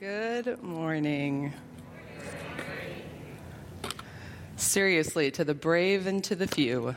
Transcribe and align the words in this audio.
Good 0.00 0.62
morning. 0.62 1.52
Seriously, 4.54 5.32
to 5.32 5.42
the 5.42 5.54
brave 5.54 6.06
and 6.06 6.22
to 6.22 6.36
the 6.36 6.46
few, 6.46 6.94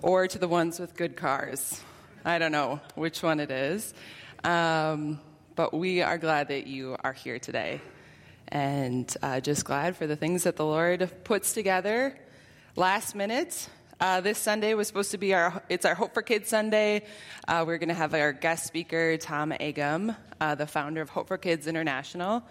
or 0.00 0.28
to 0.28 0.38
the 0.38 0.46
ones 0.46 0.78
with 0.78 0.94
good 0.94 1.16
cars. 1.16 1.80
I 2.24 2.38
don't 2.38 2.52
know 2.52 2.78
which 2.94 3.24
one 3.24 3.40
it 3.40 3.50
is. 3.50 3.92
Um, 4.44 5.18
but 5.56 5.74
we 5.74 6.00
are 6.00 6.16
glad 6.16 6.46
that 6.46 6.68
you 6.68 6.96
are 7.02 7.12
here 7.12 7.40
today. 7.40 7.80
And 8.46 9.12
uh, 9.20 9.40
just 9.40 9.64
glad 9.64 9.96
for 9.96 10.06
the 10.06 10.14
things 10.14 10.44
that 10.44 10.54
the 10.54 10.64
Lord 10.64 11.10
puts 11.24 11.54
together 11.54 12.16
last 12.76 13.16
minute. 13.16 13.68
Uh, 14.00 14.22
this 14.22 14.38
Sunday 14.38 14.72
was 14.72 14.88
supposed 14.88 15.10
to 15.10 15.18
be 15.18 15.34
our, 15.34 15.62
it's 15.68 15.84
our 15.84 15.94
Hope 15.94 16.14
for 16.14 16.22
Kids 16.22 16.48
Sunday. 16.48 17.04
Uh, 17.46 17.64
we're 17.66 17.76
going 17.76 17.90
to 17.90 17.94
have 17.94 18.14
our 18.14 18.32
guest 18.32 18.66
speaker, 18.66 19.18
Tom 19.18 19.52
Agam, 19.52 20.16
uh, 20.40 20.54
the 20.54 20.66
founder 20.66 21.02
of 21.02 21.10
Hope 21.10 21.28
for 21.28 21.36
Kids 21.36 21.66
International, 21.66 22.42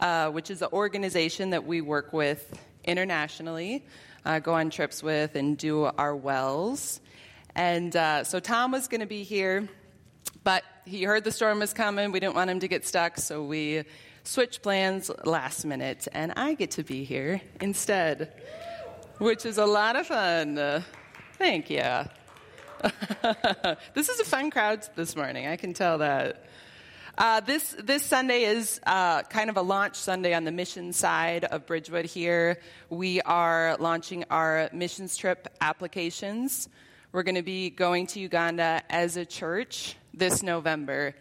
uh, 0.00 0.30
which 0.30 0.50
is 0.50 0.62
an 0.62 0.68
organization 0.72 1.50
that 1.50 1.66
we 1.66 1.82
work 1.82 2.14
with 2.14 2.58
internationally, 2.82 3.84
uh, 4.24 4.38
go 4.38 4.54
on 4.54 4.70
trips 4.70 5.02
with, 5.02 5.34
and 5.34 5.58
do 5.58 5.84
our 5.84 6.16
wells. 6.16 7.02
And 7.54 7.94
uh, 7.94 8.24
so 8.24 8.40
Tom 8.40 8.72
was 8.72 8.88
going 8.88 9.02
to 9.02 9.06
be 9.06 9.22
here, 9.22 9.68
but 10.44 10.64
he 10.86 11.02
heard 11.02 11.24
the 11.24 11.32
storm 11.32 11.58
was 11.58 11.74
coming. 11.74 12.10
We 12.10 12.20
didn't 12.20 12.36
want 12.36 12.48
him 12.48 12.60
to 12.60 12.68
get 12.68 12.86
stuck, 12.86 13.18
so 13.18 13.42
we 13.42 13.84
switched 14.24 14.62
plans 14.62 15.10
last 15.24 15.66
minute, 15.66 16.08
and 16.12 16.32
I 16.36 16.54
get 16.54 16.70
to 16.72 16.82
be 16.82 17.04
here 17.04 17.42
instead, 17.60 18.32
which 19.18 19.46
is 19.46 19.58
a 19.58 19.66
lot 19.66 19.96
of 19.96 20.06
fun. 20.06 20.84
thank 21.38 21.70
you. 21.70 21.80
this 23.94 24.08
is 24.08 24.20
a 24.20 24.24
fun 24.24 24.50
crowd 24.50 24.86
this 24.94 25.16
morning, 25.16 25.46
I 25.46 25.56
can 25.56 25.72
tell 25.72 25.98
that. 25.98 26.44
Uh, 27.16 27.40
this, 27.40 27.74
this 27.82 28.02
Sunday 28.02 28.42
is 28.42 28.78
uh, 28.86 29.22
kind 29.22 29.48
of 29.48 29.56
a 29.56 29.62
launch 29.62 29.96
Sunday 29.96 30.34
on 30.34 30.44
the 30.44 30.52
mission 30.52 30.92
side 30.92 31.44
of 31.44 31.64
Bridgewood 31.64 32.04
here. 32.04 32.60
We 32.90 33.22
are 33.22 33.78
launching 33.80 34.24
our 34.30 34.68
missions 34.74 35.16
trip 35.16 35.48
applications. 35.62 36.68
We're 37.12 37.22
going 37.22 37.36
to 37.36 37.42
be 37.42 37.70
going 37.70 38.08
to 38.08 38.20
Uganda 38.20 38.82
as 38.90 39.16
a 39.16 39.24
church 39.24 39.96
this 40.12 40.42
November. 40.42 41.14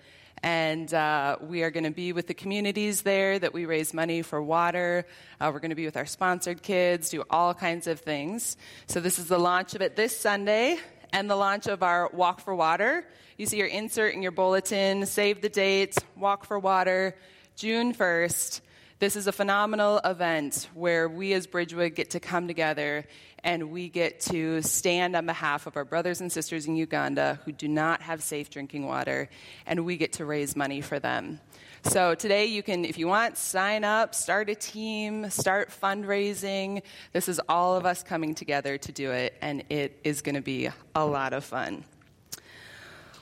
And 0.43 0.93
uh, 0.93 1.37
we 1.41 1.63
are 1.63 1.71
going 1.71 1.85
to 1.85 1.91
be 1.91 2.13
with 2.13 2.27
the 2.27 2.33
communities 2.33 3.01
there 3.01 3.39
that 3.39 3.53
we 3.53 3.65
raise 3.65 3.93
money 3.93 4.21
for 4.21 4.41
water. 4.41 5.07
Uh, 5.39 5.49
we're 5.53 5.59
going 5.59 5.69
to 5.69 5.75
be 5.75 5.85
with 5.85 5.97
our 5.97 6.05
sponsored 6.05 6.61
kids, 6.61 7.09
do 7.09 7.23
all 7.29 7.53
kinds 7.53 7.87
of 7.87 7.99
things. 7.99 8.57
So, 8.87 8.99
this 8.99 9.17
is 9.17 9.27
the 9.27 9.39
launch 9.39 9.75
of 9.75 9.81
it 9.81 9.95
this 9.95 10.17
Sunday 10.17 10.77
and 11.11 11.29
the 11.29 11.35
launch 11.35 11.67
of 11.67 11.81
our 11.81 12.09
Walk 12.13 12.41
for 12.41 12.53
Water. 12.53 13.05
You 13.37 13.45
see 13.45 13.57
your 13.57 13.67
insert 13.67 14.13
in 14.13 14.21
your 14.21 14.31
bulletin, 14.31 15.05
save 15.05 15.41
the 15.41 15.49
date, 15.49 15.97
Walk 16.17 16.45
for 16.45 16.59
Water, 16.59 17.15
June 17.55 17.93
1st. 17.93 18.61
This 18.97 19.17
is 19.17 19.27
a 19.27 19.33
phenomenal 19.33 19.97
event 20.05 20.69
where 20.73 21.09
we 21.09 21.33
as 21.33 21.47
Bridgewood 21.47 21.95
get 21.95 22.11
to 22.11 22.21
come 22.21 22.47
together 22.47 23.05
and 23.43 23.69
we 23.69 23.89
get 23.89 24.21
to 24.21 24.61
stand 24.61 25.17
on 25.17 25.25
behalf 25.25 25.67
of 25.67 25.75
our 25.75 25.83
brothers 25.83 26.21
and 26.21 26.31
sisters 26.31 26.65
in 26.65 26.77
Uganda 26.77 27.41
who 27.43 27.51
do 27.51 27.67
not 27.67 28.01
have 28.01 28.23
safe 28.23 28.49
drinking 28.49 28.87
water, 28.87 29.27
and 29.65 29.85
we 29.85 29.97
get 29.97 30.13
to 30.13 30.25
raise 30.25 30.55
money 30.55 30.79
for 30.79 30.97
them. 30.97 31.41
So 31.83 32.15
today 32.15 32.45
you 32.45 32.63
can, 32.63 32.85
if 32.85 32.97
you 32.97 33.07
want, 33.07 33.37
sign 33.37 33.83
up, 33.83 34.15
start 34.15 34.49
a 34.49 34.55
team, 34.55 35.29
start 35.29 35.71
fundraising. 35.71 36.81
This 37.11 37.27
is 37.27 37.41
all 37.49 37.75
of 37.75 37.85
us 37.85 38.01
coming 38.01 38.33
together 38.33 38.77
to 38.77 38.91
do 38.93 39.11
it, 39.11 39.35
and 39.41 39.65
it 39.69 39.99
is 40.05 40.21
going 40.21 40.35
to 40.35 40.41
be 40.41 40.69
a 40.95 41.05
lot 41.05 41.33
of 41.33 41.43
fun. 41.43 41.83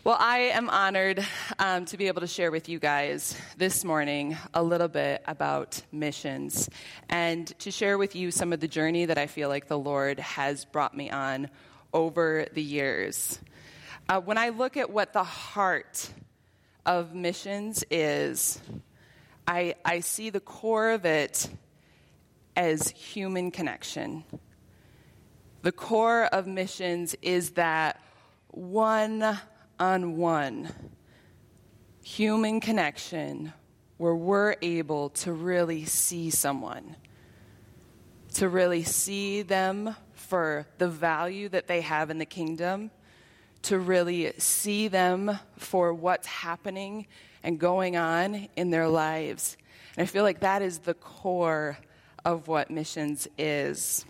Well, 0.06 0.18
I 0.20 0.40
am 0.52 0.70
honored 0.70 1.26
um, 1.60 1.86
to 1.86 1.96
be 1.96 2.08
able 2.08 2.20
to 2.20 2.28
share 2.28 2.52
with 2.52 2.68
you 2.68 2.78
guys 2.78 3.40
this 3.56 3.86
morning 3.86 4.36
a 4.54 4.62
little 4.62 4.90
bit 4.90 5.24
about 5.26 5.82
missions 5.94 6.70
and 7.08 7.48
to 7.60 7.72
share 7.72 7.98
with 7.98 8.14
you 8.14 8.30
some 8.30 8.52
of 8.52 8.60
the 8.60 8.68
journey 8.68 9.06
that 9.06 9.18
I 9.18 9.28
feel 9.28 9.48
like 9.48 9.70
the 9.70 9.80
Lord 9.80 10.20
has 10.20 10.66
brought 10.66 10.94
me 10.94 11.10
on 11.10 11.50
over 11.94 12.48
the 12.52 12.62
years. 12.62 13.40
Uh, 14.10 14.20
when 14.20 14.38
I 14.38 14.50
look 14.50 14.76
at 14.76 14.90
what 14.90 15.14
the 15.14 15.24
heart 15.24 16.10
of 16.86 17.16
missions 17.16 17.86
is, 17.90 18.60
I, 19.48 19.76
I 19.86 20.02
see 20.02 20.32
the 20.32 20.42
core 20.42 20.90
of 20.92 21.06
it 21.06 21.50
as 22.58 22.90
human 22.90 23.52
connection. 23.52 24.26
The 25.62 25.72
core 25.72 26.26
of 26.26 26.46
missions 26.46 27.16
is 27.22 27.52
that 27.52 28.02
one 28.50 29.40
on 29.80 30.18
one 30.18 30.70
human 32.04 32.60
connection 32.60 33.54
where 33.98 34.16
we're 34.16 34.56
able 34.62 35.10
to 35.10 35.32
really 35.32 35.86
see 35.86 36.30
someone, 36.30 36.96
to 38.34 38.50
really 38.50 38.84
see 38.84 39.42
them 39.42 39.96
for 40.14 40.66
the 40.78 40.88
value 40.88 41.48
that 41.50 41.68
they 41.68 41.82
have 41.82 42.10
in 42.10 42.18
the 42.18 42.26
kingdom, 42.26 42.92
to 43.62 43.80
really 43.80 44.34
see 44.38 44.88
them 44.88 45.40
for 45.58 45.94
what's 45.94 46.28
happening 46.28 47.08
and 47.44 47.60
going 47.60 47.96
on 47.96 48.48
in 48.56 48.72
their 48.72 48.88
lives. 48.88 49.58
And 49.96 50.04
I 50.04 50.06
feel 50.06 50.24
like 50.24 50.42
that 50.42 50.62
is 50.62 50.80
the 50.80 50.94
core 50.94 51.78
of 52.26 52.48
what 52.48 52.72
missions 52.72 53.28
is. 53.38 54.06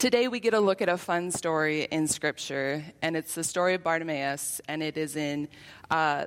Today, 0.00 0.28
we 0.28 0.40
get 0.40 0.54
a 0.54 0.60
look 0.60 0.80
at 0.80 0.88
a 0.88 0.96
fun 0.96 1.30
story 1.30 1.82
in 1.82 2.08
Scripture, 2.08 2.82
and 3.02 3.14
it's 3.14 3.34
the 3.34 3.44
story 3.44 3.74
of 3.74 3.82
Bartimaeus, 3.82 4.58
and 4.66 4.82
it 4.82 4.96
is 4.96 5.14
in 5.14 5.46
uh, 5.90 6.24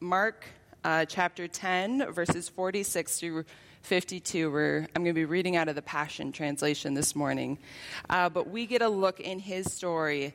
Mark 0.00 0.44
uh, 0.82 1.04
chapter 1.04 1.46
10, 1.46 2.10
verses 2.12 2.48
46 2.48 3.20
through 3.20 3.44
52. 3.82 4.50
Where 4.50 4.88
I'm 4.96 5.04
going 5.04 5.14
to 5.14 5.20
be 5.20 5.24
reading 5.24 5.54
out 5.54 5.68
of 5.68 5.76
the 5.76 5.82
Passion 5.82 6.32
Translation 6.32 6.94
this 6.94 7.14
morning. 7.14 7.60
Uh, 8.10 8.28
but 8.28 8.50
we 8.50 8.66
get 8.66 8.82
a 8.82 8.88
look 8.88 9.20
in 9.20 9.38
his 9.38 9.72
story 9.72 10.34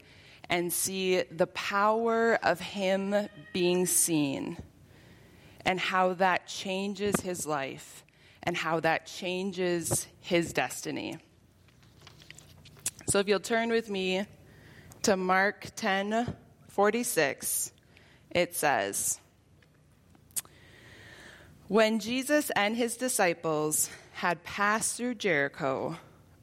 and 0.50 0.72
see 0.72 1.24
the 1.24 1.48
power 1.48 2.40
of 2.42 2.62
him 2.62 3.28
being 3.52 3.86
seen 3.86 4.56
and 5.66 5.78
how 5.78 6.14
that 6.14 6.48
changes 6.48 7.20
his 7.20 7.46
life 7.46 8.06
and 8.44 8.56
how 8.56 8.80
that 8.80 9.08
changes 9.08 10.08
his 10.22 10.54
destiny. 10.54 11.18
So 13.08 13.20
if 13.20 13.28
you'll 13.28 13.40
turn 13.40 13.70
with 13.70 13.90
me 13.90 14.26
to 15.04 15.18
Mark 15.18 15.68
10 15.76 16.36
46, 16.70 17.72
it 18.30 18.56
says, 18.56 19.20
When 21.68 22.00
Jesus 22.00 22.50
and 22.52 22.76
his 22.76 22.96
disciples 22.96 23.90
had 24.14 24.44
passed 24.44 24.98
through 24.98 25.16
Jericho, 25.16 25.98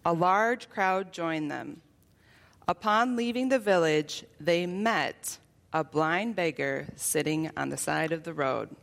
a 0.05 0.13
large 0.13 0.69
crowd 0.69 1.13
joined 1.13 1.51
them. 1.51 1.81
Upon 2.67 3.17
leaving 3.17 3.49
the 3.49 3.59
village, 3.59 4.25
they 4.39 4.67
met 4.67 5.39
a 5.73 5.85
blind 5.85 6.37
beggar 6.37 6.87
sitting 6.97 7.51
on 7.57 7.71
the 7.71 7.77
side 7.77 8.13
of 8.13 8.25
the 8.25 8.35
road. 8.35 8.75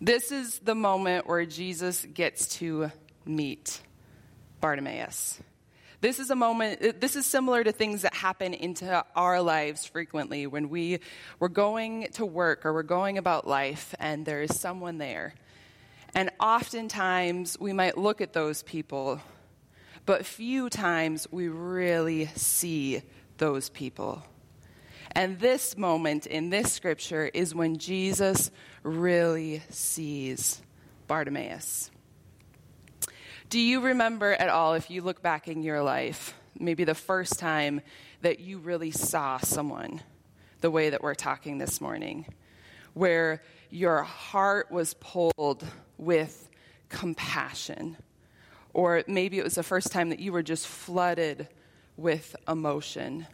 This 0.00 0.32
is 0.32 0.58
the 0.58 0.74
moment 0.74 1.28
where 1.28 1.46
Jesus 1.46 2.04
gets 2.04 2.56
to 2.56 2.90
meet 3.24 3.80
Bartimaeus. 4.60 5.40
This 6.02 6.18
is 6.18 6.30
a 6.30 6.34
moment, 6.34 6.82
uh, 6.82 6.92
this 6.98 7.14
is 7.14 7.26
similar 7.26 7.62
to 7.62 7.70
things 7.70 8.02
that 8.02 8.12
happen 8.12 8.54
into 8.54 9.04
our 9.14 9.40
lives 9.40 9.86
frequently 9.86 10.48
when 10.48 10.68
we, 10.68 10.98
we're 11.38 11.46
going 11.46 12.08
to 12.14 12.26
work 12.26 12.66
or 12.66 12.72
we're 12.72 12.82
going 12.82 13.18
about 13.18 13.46
life 13.46 13.94
and 14.00 14.26
there 14.26 14.42
is 14.42 14.58
someone 14.58 14.98
there. 14.98 15.32
And 16.12 16.30
oftentimes 16.40 17.56
we 17.60 17.72
might 17.72 17.96
look 17.96 18.20
at 18.20 18.32
those 18.32 18.64
people, 18.64 19.20
but 20.04 20.26
few 20.26 20.68
times 20.68 21.28
we 21.30 21.46
really 21.46 22.26
see 22.34 23.02
those 23.38 23.68
people. 23.68 24.24
And 25.12 25.38
this 25.38 25.76
moment 25.76 26.26
in 26.26 26.50
this 26.50 26.72
scripture 26.72 27.30
is 27.32 27.54
when 27.54 27.78
Jesus 27.78 28.50
really 28.82 29.62
sees 29.70 30.60
Bartimaeus. 31.06 31.92
Do 33.52 33.60
you 33.60 33.82
remember 33.82 34.32
at 34.32 34.48
all, 34.48 34.72
if 34.72 34.88
you 34.90 35.02
look 35.02 35.20
back 35.20 35.46
in 35.46 35.62
your 35.62 35.82
life, 35.82 36.32
maybe 36.58 36.84
the 36.84 36.94
first 36.94 37.38
time 37.38 37.82
that 38.22 38.40
you 38.40 38.56
really 38.56 38.90
saw 38.90 39.36
someone 39.36 40.00
the 40.62 40.70
way 40.70 40.88
that 40.88 41.02
we're 41.02 41.14
talking 41.14 41.58
this 41.58 41.78
morning, 41.78 42.24
where 42.94 43.42
your 43.68 44.04
heart 44.04 44.70
was 44.70 44.94
pulled 44.94 45.66
with 45.98 46.48
compassion? 46.88 47.98
Or 48.72 49.04
maybe 49.06 49.38
it 49.38 49.44
was 49.44 49.56
the 49.56 49.62
first 49.62 49.92
time 49.92 50.08
that 50.08 50.18
you 50.18 50.32
were 50.32 50.42
just 50.42 50.66
flooded 50.66 51.46
with 51.98 52.34
emotion. 52.48 53.26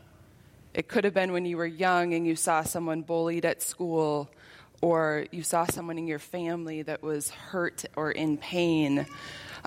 It 0.74 0.88
could 0.88 1.04
have 1.04 1.14
been 1.14 1.30
when 1.30 1.46
you 1.46 1.56
were 1.56 1.64
young 1.64 2.12
and 2.12 2.26
you 2.26 2.34
saw 2.34 2.64
someone 2.64 3.02
bullied 3.02 3.44
at 3.44 3.62
school, 3.62 4.28
or 4.82 5.26
you 5.30 5.44
saw 5.44 5.64
someone 5.66 5.96
in 5.96 6.08
your 6.08 6.18
family 6.18 6.82
that 6.82 7.04
was 7.04 7.30
hurt 7.30 7.84
or 7.94 8.10
in 8.10 8.36
pain. 8.36 9.06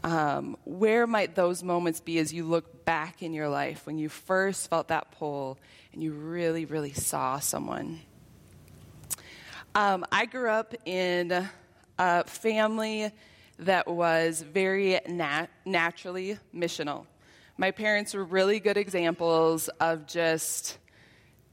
Um, 0.04 0.58
where 0.66 1.06
might 1.06 1.36
those 1.36 1.64
moments 1.64 2.00
be 2.00 2.18
as 2.20 2.34
you 2.34 2.46
look 2.46 2.86
back 2.86 3.22
in 3.22 3.34
your 3.34 3.50
life 3.50 3.86
when 3.86 3.98
you 3.98 4.10
first 4.10 4.70
felt 4.70 4.88
that 4.90 5.12
pull 5.12 5.58
and 5.94 6.02
you 6.02 6.12
really, 6.14 6.66
really 6.66 6.94
saw 6.94 7.40
someone? 7.40 8.02
Um, 9.76 10.06
I 10.12 10.26
grew 10.26 10.50
up 10.50 10.76
in 10.86 11.48
a 11.98 12.24
family 12.26 13.12
that 13.60 13.88
was 13.88 14.42
very 14.42 15.00
nat- 15.08 15.48
naturally 15.66 16.38
missional. 16.54 17.06
My 17.58 17.72
parents 17.72 18.14
were 18.14 18.26
really 18.26 18.60
good 18.60 18.78
examples 18.78 19.68
of 19.80 20.08
just 20.08 20.78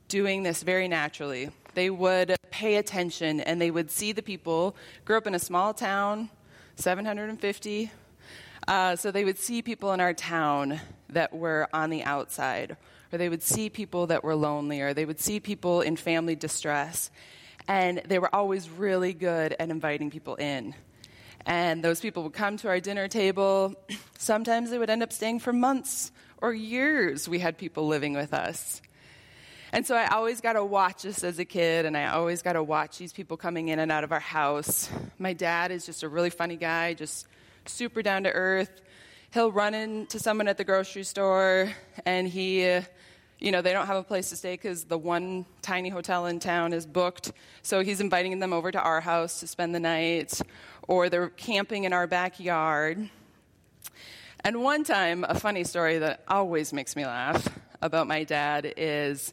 doing 0.08 0.42
this 0.42 0.62
very 0.62 0.88
naturally. 0.88 1.50
They 1.74 1.90
would 1.90 2.34
pay 2.50 2.76
attention 2.76 3.40
and 3.40 3.60
they 3.60 3.70
would 3.70 3.90
see 3.90 4.12
the 4.12 4.22
people, 4.22 4.74
grew 5.04 5.18
up 5.18 5.26
in 5.26 5.34
a 5.34 5.38
small 5.38 5.74
town, 5.74 6.30
750. 6.76 7.90
Uh, 8.68 8.94
so 8.96 9.10
they 9.10 9.24
would 9.24 9.38
see 9.38 9.62
people 9.62 9.94
in 9.94 10.00
our 10.00 10.12
town 10.12 10.78
that 11.08 11.32
were 11.32 11.66
on 11.72 11.88
the 11.88 12.04
outside, 12.04 12.76
or 13.10 13.16
they 13.16 13.30
would 13.30 13.42
see 13.42 13.70
people 13.70 14.08
that 14.08 14.22
were 14.22 14.34
lonely, 14.34 14.82
or 14.82 14.92
they 14.92 15.06
would 15.06 15.18
see 15.18 15.40
people 15.40 15.80
in 15.80 15.96
family 15.96 16.36
distress. 16.36 17.10
And 17.66 18.02
they 18.04 18.18
were 18.18 18.32
always 18.34 18.68
really 18.68 19.14
good 19.14 19.56
at 19.58 19.70
inviting 19.70 20.10
people 20.10 20.34
in. 20.34 20.74
And 21.46 21.82
those 21.82 22.00
people 22.00 22.24
would 22.24 22.34
come 22.34 22.58
to 22.58 22.68
our 22.68 22.78
dinner 22.78 23.08
table. 23.08 23.74
Sometimes 24.18 24.68
they 24.68 24.76
would 24.76 24.90
end 24.90 25.02
up 25.02 25.14
staying 25.14 25.38
for 25.38 25.54
months 25.54 26.12
or 26.42 26.52
years. 26.52 27.26
We 27.26 27.38
had 27.38 27.56
people 27.56 27.86
living 27.86 28.12
with 28.12 28.34
us. 28.34 28.82
And 29.72 29.86
so 29.86 29.96
I 29.96 30.08
always 30.08 30.42
got 30.42 30.54
to 30.54 30.64
watch 30.64 31.04
this 31.04 31.24
as 31.24 31.38
a 31.38 31.46
kid, 31.46 31.86
and 31.86 31.96
I 31.96 32.08
always 32.08 32.42
got 32.42 32.52
to 32.52 32.62
watch 32.62 32.98
these 32.98 33.14
people 33.14 33.38
coming 33.38 33.68
in 33.68 33.78
and 33.78 33.90
out 33.90 34.04
of 34.04 34.12
our 34.12 34.20
house. 34.20 34.90
My 35.18 35.32
dad 35.32 35.70
is 35.70 35.86
just 35.86 36.02
a 36.02 36.08
really 36.08 36.30
funny 36.30 36.56
guy, 36.56 36.92
just 36.92 37.26
super 37.68 38.02
down 38.02 38.24
to 38.24 38.32
earth. 38.32 38.80
He'll 39.30 39.52
run 39.52 39.74
into 39.74 40.18
someone 40.18 40.48
at 40.48 40.56
the 40.56 40.64
grocery 40.64 41.02
store, 41.04 41.70
and 42.06 42.26
he, 42.26 42.62
you 43.38 43.52
know, 43.52 43.60
they 43.60 43.72
don't 43.72 43.86
have 43.86 43.96
a 43.96 44.02
place 44.02 44.30
to 44.30 44.36
stay 44.36 44.54
because 44.54 44.84
the 44.84 44.96
one 44.96 45.44
tiny 45.60 45.90
hotel 45.90 46.26
in 46.26 46.40
town 46.40 46.72
is 46.72 46.86
booked. 46.86 47.32
So 47.62 47.82
he's 47.82 48.00
inviting 48.00 48.38
them 48.38 48.52
over 48.52 48.72
to 48.72 48.80
our 48.80 49.00
house 49.00 49.40
to 49.40 49.46
spend 49.46 49.74
the 49.74 49.80
night, 49.80 50.40
or 50.86 51.08
they're 51.08 51.28
camping 51.28 51.84
in 51.84 51.92
our 51.92 52.06
backyard. 52.06 53.10
And 54.44 54.62
one 54.62 54.84
time, 54.84 55.24
a 55.28 55.38
funny 55.38 55.64
story 55.64 55.98
that 55.98 56.22
always 56.28 56.72
makes 56.72 56.96
me 56.96 57.04
laugh 57.04 57.48
about 57.82 58.06
my 58.06 58.24
dad 58.24 58.72
is 58.76 59.32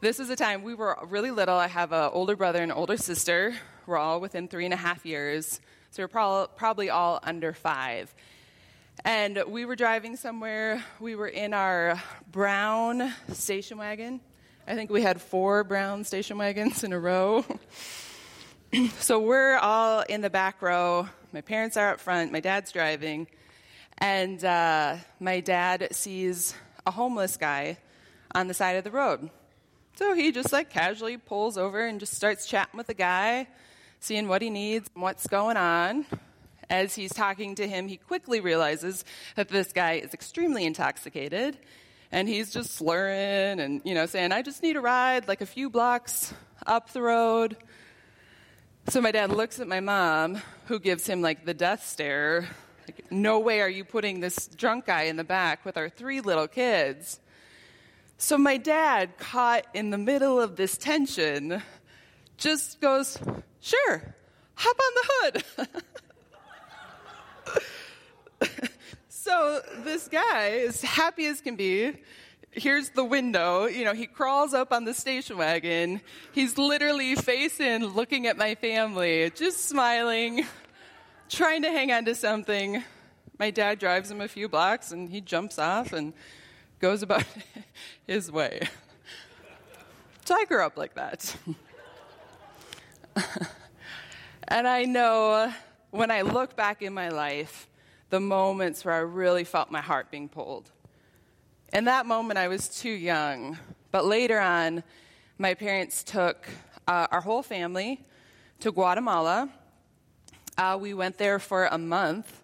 this 0.00 0.20
is 0.20 0.30
a 0.30 0.36
time 0.36 0.62
we 0.62 0.74
were 0.74 0.96
really 1.08 1.30
little. 1.30 1.56
I 1.56 1.68
have 1.68 1.92
an 1.92 2.10
older 2.12 2.36
brother 2.36 2.62
and 2.62 2.72
older 2.72 2.96
sister. 2.96 3.54
We're 3.86 3.98
all 3.98 4.20
within 4.20 4.48
three 4.48 4.64
and 4.64 4.74
a 4.74 4.76
half 4.76 5.04
years. 5.04 5.60
So 5.90 6.02
we're 6.02 6.08
pro- 6.08 6.48
probably 6.54 6.90
all 6.90 7.18
under 7.22 7.52
five. 7.52 8.14
And 9.04 9.42
we 9.48 9.64
were 9.64 9.76
driving 9.76 10.16
somewhere. 10.16 10.84
We 11.00 11.14
were 11.14 11.28
in 11.28 11.54
our 11.54 12.02
brown 12.30 13.12
station 13.32 13.78
wagon. 13.78 14.20
I 14.66 14.74
think 14.74 14.90
we 14.90 15.02
had 15.02 15.20
four 15.20 15.64
brown 15.64 16.04
station 16.04 16.36
wagons 16.36 16.84
in 16.84 16.92
a 16.92 16.98
row. 16.98 17.44
so 18.98 19.18
we're 19.20 19.56
all 19.56 20.00
in 20.00 20.20
the 20.20 20.30
back 20.30 20.60
row. 20.60 21.08
My 21.32 21.40
parents 21.40 21.76
are 21.76 21.94
up 21.94 22.00
front. 22.00 22.32
My 22.32 22.40
dad's 22.40 22.70
driving. 22.70 23.28
And 23.96 24.44
uh, 24.44 24.96
my 25.20 25.40
dad 25.40 25.88
sees 25.92 26.54
a 26.86 26.90
homeless 26.90 27.36
guy 27.36 27.78
on 28.34 28.46
the 28.46 28.54
side 28.54 28.76
of 28.76 28.84
the 28.84 28.90
road. 28.90 29.30
So 29.96 30.14
he 30.14 30.32
just 30.32 30.52
like 30.52 30.70
casually 30.70 31.16
pulls 31.16 31.58
over 31.58 31.84
and 31.84 31.98
just 31.98 32.14
starts 32.14 32.46
chatting 32.46 32.76
with 32.76 32.86
the 32.86 32.94
guy, 32.94 33.48
seeing 34.00 34.28
what 34.28 34.42
he 34.42 34.50
needs, 34.50 34.90
and 34.94 35.02
what's 35.02 35.26
going 35.26 35.56
on. 35.56 36.06
As 36.70 36.94
he's 36.94 37.12
talking 37.12 37.54
to 37.54 37.66
him, 37.66 37.88
he 37.88 37.96
quickly 37.96 38.40
realizes 38.40 39.04
that 39.36 39.48
this 39.48 39.72
guy 39.72 39.94
is 39.94 40.12
extremely 40.12 40.66
intoxicated 40.66 41.56
and 42.12 42.28
he's 42.28 42.50
just 42.50 42.72
slurring 42.74 43.60
and, 43.60 43.80
you 43.84 43.94
know, 43.94 44.06
saying, 44.06 44.32
I 44.32 44.42
just 44.42 44.62
need 44.62 44.76
a 44.76 44.80
ride 44.80 45.28
like 45.28 45.40
a 45.40 45.46
few 45.46 45.70
blocks 45.70 46.34
up 46.66 46.92
the 46.92 47.00
road. 47.00 47.56
So 48.88 49.00
my 49.00 49.12
dad 49.12 49.30
looks 49.30 49.60
at 49.60 49.66
my 49.66 49.80
mom, 49.80 50.40
who 50.66 50.78
gives 50.78 51.06
him 51.06 51.22
like 51.22 51.44
the 51.44 51.54
death 51.54 51.86
stare. 51.86 52.48
Like, 52.86 53.10
no 53.10 53.38
way 53.38 53.60
are 53.60 53.68
you 53.68 53.84
putting 53.84 54.20
this 54.20 54.46
drunk 54.46 54.86
guy 54.86 55.02
in 55.02 55.16
the 55.16 55.24
back 55.24 55.64
with 55.64 55.76
our 55.76 55.88
three 55.88 56.20
little 56.20 56.48
kids. 56.48 57.20
So 58.16 58.36
my 58.36 58.56
dad, 58.56 59.16
caught 59.18 59.66
in 59.74 59.90
the 59.90 59.98
middle 59.98 60.40
of 60.40 60.56
this 60.56 60.76
tension, 60.76 61.62
just 62.38 62.80
goes, 62.80 63.18
Sure, 63.60 64.14
hop 64.54 64.76
on 64.80 64.92
the 64.94 65.04
hood. 65.10 65.44
so 69.08 69.60
this 69.84 70.08
guy, 70.08 70.50
as 70.66 70.80
happy 70.80 71.26
as 71.26 71.40
can 71.40 71.56
be, 71.56 71.92
here's 72.52 72.90
the 72.90 73.04
window. 73.04 73.66
You 73.66 73.84
know, 73.84 73.92
he 73.92 74.06
crawls 74.06 74.54
up 74.54 74.72
on 74.72 74.84
the 74.84 74.94
station 74.94 75.36
wagon. 75.36 76.00
He's 76.32 76.56
literally 76.56 77.16
face 77.16 77.60
in 77.60 77.84
looking 77.88 78.26
at 78.26 78.38
my 78.38 78.54
family, 78.54 79.30
just 79.34 79.68
smiling, 79.68 80.46
trying 81.28 81.62
to 81.62 81.70
hang 81.70 81.92
on 81.92 82.04
to 82.06 82.14
something. 82.14 82.82
My 83.38 83.50
dad 83.50 83.78
drives 83.78 84.10
him 84.10 84.20
a 84.20 84.28
few 84.28 84.48
blocks 84.48 84.92
and 84.92 85.10
he 85.10 85.20
jumps 85.20 85.58
off 85.58 85.92
and 85.92 86.12
goes 86.80 87.02
about 87.02 87.24
his 88.06 88.30
way. 88.30 88.60
So 90.24 90.34
I 90.34 90.44
grew 90.44 90.64
up 90.64 90.76
like 90.76 90.94
that. 90.94 91.36
and 94.48 94.66
I 94.68 94.84
know 94.84 95.52
when 95.90 96.10
I 96.10 96.22
look 96.22 96.56
back 96.56 96.82
in 96.82 96.92
my 96.92 97.08
life, 97.08 97.68
the 98.10 98.20
moments 98.20 98.84
where 98.84 98.94
I 98.94 98.98
really 98.98 99.44
felt 99.44 99.70
my 99.70 99.80
heart 99.80 100.10
being 100.10 100.28
pulled. 100.28 100.70
In 101.72 101.84
that 101.84 102.06
moment, 102.06 102.38
I 102.38 102.48
was 102.48 102.68
too 102.68 102.90
young. 102.90 103.58
But 103.90 104.04
later 104.04 104.38
on, 104.38 104.82
my 105.38 105.54
parents 105.54 106.02
took 106.02 106.48
uh, 106.86 107.06
our 107.10 107.20
whole 107.20 107.42
family 107.42 108.00
to 108.60 108.72
Guatemala. 108.72 109.48
Uh, 110.56 110.78
we 110.80 110.94
went 110.94 111.18
there 111.18 111.38
for 111.38 111.66
a 111.66 111.78
month. 111.78 112.42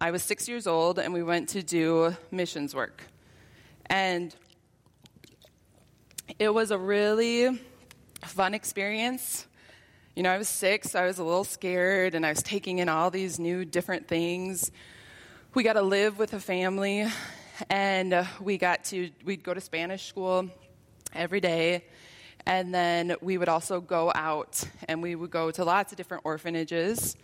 I 0.00 0.10
was 0.10 0.22
six 0.22 0.48
years 0.48 0.66
old, 0.66 0.98
and 0.98 1.12
we 1.12 1.22
went 1.22 1.48
to 1.50 1.62
do 1.62 2.16
missions 2.30 2.74
work. 2.74 3.02
And 3.86 4.34
it 6.38 6.48
was 6.48 6.70
a 6.70 6.78
really 6.78 7.60
fun 8.24 8.54
experience. 8.54 9.46
You 10.14 10.22
know, 10.22 10.30
I 10.30 10.36
was 10.36 10.46
six, 10.46 10.90
so 10.90 11.00
I 11.00 11.06
was 11.06 11.18
a 11.18 11.24
little 11.24 11.42
scared, 11.42 12.14
and 12.14 12.26
I 12.26 12.28
was 12.28 12.42
taking 12.42 12.80
in 12.80 12.90
all 12.90 13.10
these 13.10 13.38
new 13.38 13.64
different 13.64 14.08
things. 14.08 14.70
We 15.54 15.62
got 15.62 15.72
to 15.72 15.80
live 15.80 16.18
with 16.18 16.34
a 16.34 16.38
family, 16.38 17.06
and 17.70 18.12
uh, 18.12 18.24
we 18.38 18.58
got 18.58 18.84
to, 18.84 19.08
we'd 19.24 19.42
go 19.42 19.54
to 19.54 19.60
Spanish 19.62 20.06
school 20.06 20.50
every 21.14 21.40
day. 21.40 21.86
And 22.44 22.74
then 22.74 23.16
we 23.22 23.38
would 23.38 23.48
also 23.48 23.80
go 23.80 24.12
out 24.14 24.62
and 24.86 25.02
we 25.02 25.14
would 25.14 25.30
go 25.30 25.50
to 25.50 25.64
lots 25.64 25.92
of 25.92 25.96
different 25.96 26.24
orphanages. 26.26 27.16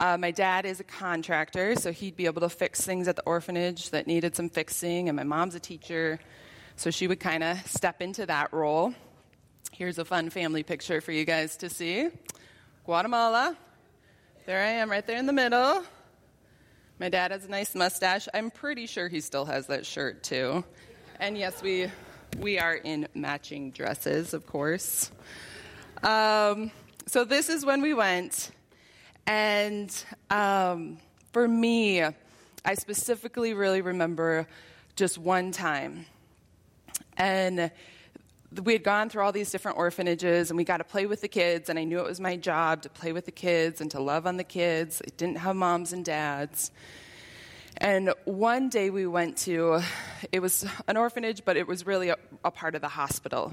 Uh, 0.00 0.16
my 0.16 0.30
dad 0.30 0.64
is 0.64 0.80
a 0.80 0.84
contractor, 0.84 1.74
so 1.74 1.92
he'd 1.92 2.16
be 2.16 2.24
able 2.24 2.40
to 2.40 2.48
fix 2.48 2.80
things 2.80 3.08
at 3.08 3.16
the 3.16 3.22
orphanage 3.24 3.90
that 3.90 4.06
needed 4.06 4.34
some 4.34 4.48
fixing, 4.48 5.10
and 5.10 5.16
my 5.16 5.22
mom's 5.22 5.54
a 5.54 5.60
teacher, 5.60 6.18
so 6.76 6.90
she 6.90 7.06
would 7.06 7.20
kind 7.20 7.44
of 7.44 7.58
step 7.66 8.00
into 8.00 8.24
that 8.24 8.54
role. 8.54 8.94
Here's 9.74 9.96
a 9.96 10.04
fun 10.04 10.28
family 10.28 10.62
picture 10.62 11.00
for 11.00 11.12
you 11.12 11.24
guys 11.24 11.56
to 11.56 11.70
see 11.70 12.08
Guatemala. 12.84 13.56
There 14.44 14.62
I 14.62 14.68
am, 14.68 14.90
right 14.90 15.04
there 15.06 15.16
in 15.16 15.24
the 15.24 15.32
middle. 15.32 15.82
My 17.00 17.08
dad 17.08 17.30
has 17.30 17.46
a 17.46 17.48
nice 17.48 17.74
mustache. 17.74 18.28
I'm 18.34 18.50
pretty 18.50 18.86
sure 18.86 19.08
he 19.08 19.22
still 19.22 19.46
has 19.46 19.68
that 19.68 19.86
shirt, 19.86 20.22
too. 20.22 20.62
And 21.20 21.38
yes, 21.38 21.62
we, 21.62 21.90
we 22.38 22.58
are 22.58 22.74
in 22.74 23.08
matching 23.14 23.70
dresses, 23.70 24.34
of 24.34 24.46
course. 24.46 25.10
Um, 26.02 26.70
so, 27.06 27.24
this 27.24 27.48
is 27.48 27.64
when 27.64 27.80
we 27.80 27.94
went. 27.94 28.50
And 29.26 29.90
um, 30.28 30.98
for 31.32 31.48
me, 31.48 32.02
I 32.02 32.74
specifically 32.74 33.54
really 33.54 33.80
remember 33.80 34.46
just 34.96 35.16
one 35.16 35.50
time. 35.50 36.04
And 37.16 37.70
we 38.64 38.72
had 38.72 38.82
gone 38.82 39.08
through 39.08 39.22
all 39.22 39.32
these 39.32 39.50
different 39.50 39.78
orphanages 39.78 40.50
and 40.50 40.56
we 40.56 40.64
got 40.64 40.78
to 40.78 40.84
play 40.84 41.06
with 41.06 41.20
the 41.20 41.28
kids 41.28 41.68
and 41.68 41.78
i 41.78 41.84
knew 41.84 41.98
it 41.98 42.06
was 42.06 42.20
my 42.20 42.36
job 42.36 42.82
to 42.82 42.88
play 42.88 43.12
with 43.12 43.24
the 43.24 43.32
kids 43.32 43.80
and 43.80 43.90
to 43.90 44.00
love 44.00 44.26
on 44.26 44.36
the 44.36 44.44
kids 44.44 45.00
i 45.04 45.10
didn't 45.16 45.38
have 45.38 45.56
moms 45.56 45.92
and 45.92 46.04
dads 46.04 46.70
and 47.78 48.12
one 48.24 48.68
day 48.68 48.90
we 48.90 49.06
went 49.06 49.36
to 49.36 49.80
it 50.30 50.40
was 50.40 50.66
an 50.88 50.96
orphanage 50.96 51.44
but 51.44 51.56
it 51.56 51.66
was 51.66 51.86
really 51.86 52.10
a, 52.10 52.16
a 52.44 52.50
part 52.50 52.74
of 52.74 52.80
the 52.80 52.88
hospital 52.88 53.52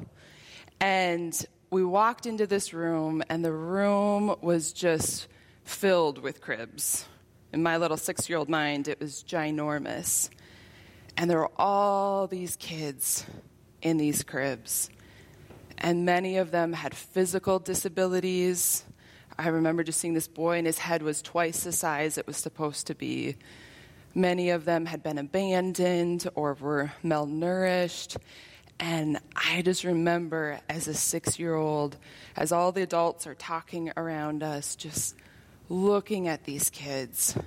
and 0.81 1.45
we 1.71 1.83
walked 1.83 2.25
into 2.25 2.47
this 2.47 2.73
room 2.73 3.21
and 3.29 3.43
the 3.45 3.51
room 3.51 4.35
was 4.41 4.73
just 4.73 5.27
filled 5.63 6.17
with 6.17 6.41
cribs. 6.41 7.05
In 7.53 7.61
my 7.61 7.77
little 7.77 7.97
six 7.97 8.29
year 8.29 8.37
old 8.37 8.49
mind, 8.49 8.87
it 8.87 8.99
was 8.99 9.23
ginormous. 9.27 10.29
And 11.17 11.29
there 11.29 11.39
were 11.39 11.51
all 11.57 12.27
these 12.27 12.55
kids 12.55 13.25
in 13.81 13.97
these 13.97 14.23
cribs. 14.23 14.89
And 15.77 16.05
many 16.05 16.37
of 16.37 16.51
them 16.51 16.73
had 16.73 16.93
physical 16.93 17.59
disabilities. 17.59 18.83
I 19.37 19.47
remember 19.47 19.83
just 19.83 19.99
seeing 19.99 20.13
this 20.13 20.27
boy, 20.27 20.57
and 20.57 20.67
his 20.67 20.77
head 20.77 21.01
was 21.01 21.21
twice 21.21 21.63
the 21.63 21.71
size 21.71 22.17
it 22.17 22.27
was 22.27 22.37
supposed 22.37 22.87
to 22.87 22.95
be. 22.95 23.37
Many 24.13 24.49
of 24.49 24.65
them 24.65 24.85
had 24.85 25.03
been 25.03 25.17
abandoned 25.17 26.27
or 26.35 26.55
were 26.55 26.91
malnourished. 27.03 28.17
And 28.79 29.19
I 29.35 29.61
just 29.61 29.83
remember 29.83 30.59
as 30.69 30.87
a 30.87 30.93
six 30.93 31.37
year 31.37 31.55
old, 31.55 31.97
as 32.35 32.51
all 32.51 32.71
the 32.71 32.81
adults 32.81 33.27
are 33.27 33.35
talking 33.35 33.91
around 33.95 34.41
us, 34.41 34.75
just 34.75 35.15
looking 35.69 36.27
at 36.27 36.45
these 36.45 36.69
kids 36.69 37.37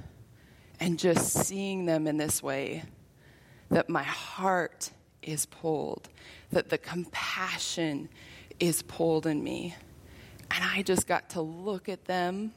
and 0.79 0.99
just 0.99 1.33
seeing 1.47 1.87
them 1.87 2.07
in 2.07 2.17
this 2.17 2.43
way 2.43 2.85
that 3.71 3.89
my 3.89 4.03
heart 4.03 4.91
is 5.23 5.47
pulled, 5.47 6.09
that 6.51 6.69
the 6.69 6.79
compassion 6.79 8.09
is 8.61 8.83
pulled 8.83 9.27
in 9.27 9.43
me. 9.43 9.75
And 10.51 10.63
I 10.65 10.83
just 10.83 11.07
got 11.07 11.31
to 11.31 11.41
look 11.41 11.89
at 11.89 12.05
them, 12.05 12.53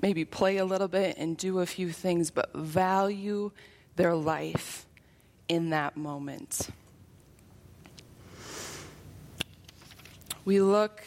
maybe 0.00 0.24
play 0.24 0.56
a 0.56 0.64
little 0.64 0.88
bit 0.88 1.16
and 1.16 1.36
do 1.36 1.60
a 1.60 1.66
few 1.66 1.90
things, 1.90 2.30
but 2.30 2.52
value 2.54 3.50
their 3.96 4.14
life 4.14 4.86
in 5.48 5.70
that 5.70 5.96
moment. 5.96 6.68
We 10.44 10.60
look 10.60 11.02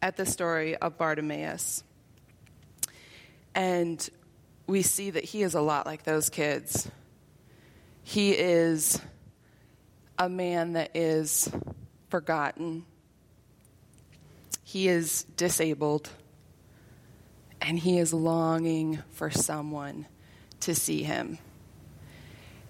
at 0.00 0.16
the 0.16 0.24
story 0.24 0.76
of 0.76 0.96
Bartimaeus, 0.96 1.84
and 3.54 4.08
we 4.66 4.80
see 4.82 5.10
that 5.10 5.24
he 5.24 5.42
is 5.42 5.54
a 5.54 5.60
lot 5.60 5.84
like 5.84 6.04
those 6.04 6.30
kids. 6.30 6.90
He 8.02 8.32
is 8.32 9.00
a 10.22 10.28
man 10.28 10.74
that 10.74 10.92
is 10.94 11.50
forgotten, 12.08 12.84
he 14.62 14.86
is 14.86 15.24
disabled, 15.36 16.10
and 17.60 17.76
he 17.76 17.98
is 17.98 18.14
longing 18.14 19.02
for 19.10 19.30
someone 19.30 20.06
to 20.60 20.76
see 20.76 21.02
him. 21.02 21.38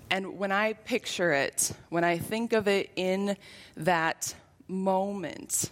And 0.08 0.38
when 0.38 0.50
I 0.50 0.72
picture 0.72 1.32
it, 1.32 1.72
when 1.90 2.04
I 2.04 2.16
think 2.16 2.54
of 2.54 2.68
it 2.68 2.90
in 2.96 3.36
that 3.76 4.34
moment, 4.66 5.70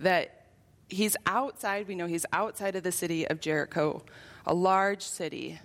that 0.00 0.46
he's 0.88 1.14
outside, 1.26 1.88
we 1.88 1.94
know 1.94 2.06
he's 2.06 2.24
outside 2.32 2.74
of 2.74 2.82
the 2.82 2.92
city 2.92 3.28
of 3.28 3.38
Jericho, 3.40 4.02
a 4.46 4.54
large 4.54 5.02
city. 5.02 5.60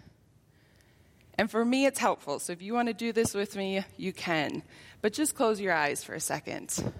And 1.38 1.50
for 1.50 1.64
me, 1.64 1.86
it's 1.86 2.00
helpful. 2.00 2.40
So 2.40 2.52
if 2.52 2.62
you 2.62 2.74
want 2.74 2.90
to 2.90 2.94
do 2.94 3.14
this 3.14 3.34
with 3.34 3.56
me, 3.56 3.86
you 3.96 4.12
can. 4.12 4.62
But 5.04 5.12
just 5.12 5.36
close 5.36 5.60
your 5.60 5.74
eyes 5.74 6.02
for 6.02 6.14
a 6.14 6.20
second. 6.22 6.94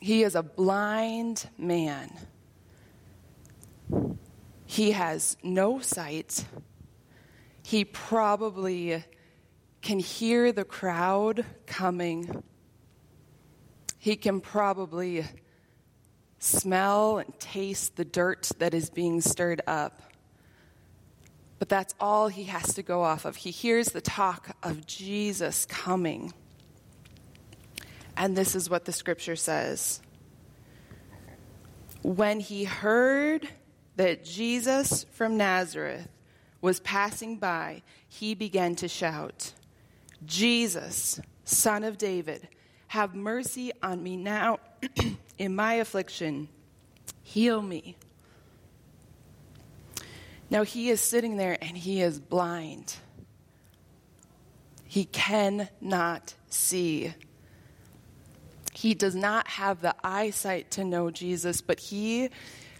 He 0.00 0.22
is 0.22 0.36
a 0.36 0.44
blind 0.44 1.50
man. 1.58 2.16
He 4.64 4.92
has 4.92 5.36
no 5.42 5.80
sight. 5.80 6.44
He 7.64 7.84
probably 7.84 9.02
can 9.82 9.98
hear 9.98 10.52
the 10.52 10.64
crowd 10.64 11.44
coming. 11.66 12.44
He 13.98 14.14
can 14.14 14.40
probably 14.40 15.24
smell 16.38 17.18
and 17.18 17.36
taste 17.40 17.96
the 17.96 18.04
dirt 18.04 18.52
that 18.60 18.72
is 18.72 18.88
being 18.88 19.20
stirred 19.20 19.62
up. 19.66 20.00
That's 21.70 21.94
all 22.00 22.26
he 22.26 22.44
has 22.44 22.74
to 22.74 22.82
go 22.82 23.04
off 23.04 23.24
of. 23.24 23.36
He 23.36 23.52
hears 23.52 23.90
the 23.90 24.00
talk 24.00 24.56
of 24.60 24.88
Jesus 24.88 25.66
coming. 25.66 26.34
And 28.16 28.36
this 28.36 28.56
is 28.56 28.68
what 28.68 28.86
the 28.86 28.92
scripture 28.92 29.36
says. 29.36 30.00
When 32.02 32.40
he 32.40 32.64
heard 32.64 33.48
that 33.94 34.24
Jesus 34.24 35.06
from 35.12 35.36
Nazareth 35.36 36.08
was 36.60 36.80
passing 36.80 37.36
by, 37.36 37.82
he 38.08 38.34
began 38.34 38.74
to 38.74 38.88
shout, 38.88 39.52
Jesus, 40.26 41.20
son 41.44 41.84
of 41.84 41.98
David, 41.98 42.48
have 42.88 43.14
mercy 43.14 43.70
on 43.80 44.02
me 44.02 44.16
now 44.16 44.58
in 45.38 45.54
my 45.54 45.74
affliction. 45.74 46.48
Heal 47.22 47.62
me. 47.62 47.96
Now 50.50 50.64
he 50.64 50.90
is 50.90 51.00
sitting 51.00 51.36
there 51.36 51.56
and 51.62 51.78
he 51.78 52.02
is 52.02 52.18
blind. 52.18 52.96
He 54.84 55.04
cannot 55.04 56.34
see. 56.48 57.14
He 58.72 58.94
does 58.94 59.14
not 59.14 59.46
have 59.46 59.80
the 59.80 59.94
eyesight 60.02 60.72
to 60.72 60.84
know 60.84 61.12
Jesus, 61.12 61.60
but 61.60 61.78
he 61.78 62.30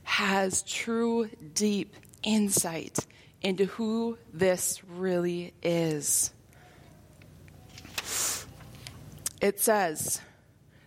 has 0.03 0.63
true, 0.63 1.31
deep 1.55 1.95
insight 2.25 3.07
into 3.43 3.67
who 3.67 4.19
this 4.33 4.83
really 4.85 5.55
is. 5.63 6.33
It 9.41 9.61
says, 9.61 10.21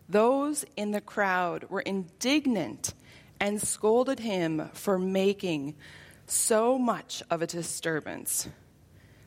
Those 0.10 0.66
in 0.76 0.92
the 0.92 1.02
crowd 1.02 1.70
were 1.70 1.82
indignant 1.82 2.94
and 3.40 3.62
scolded 3.62 4.20
him 4.20 4.70
for 4.74 5.00
making 5.00 5.76
so 6.26 6.78
much 6.78 7.24
of 7.30 7.42
a 7.42 7.48
disturbance. 7.48 8.48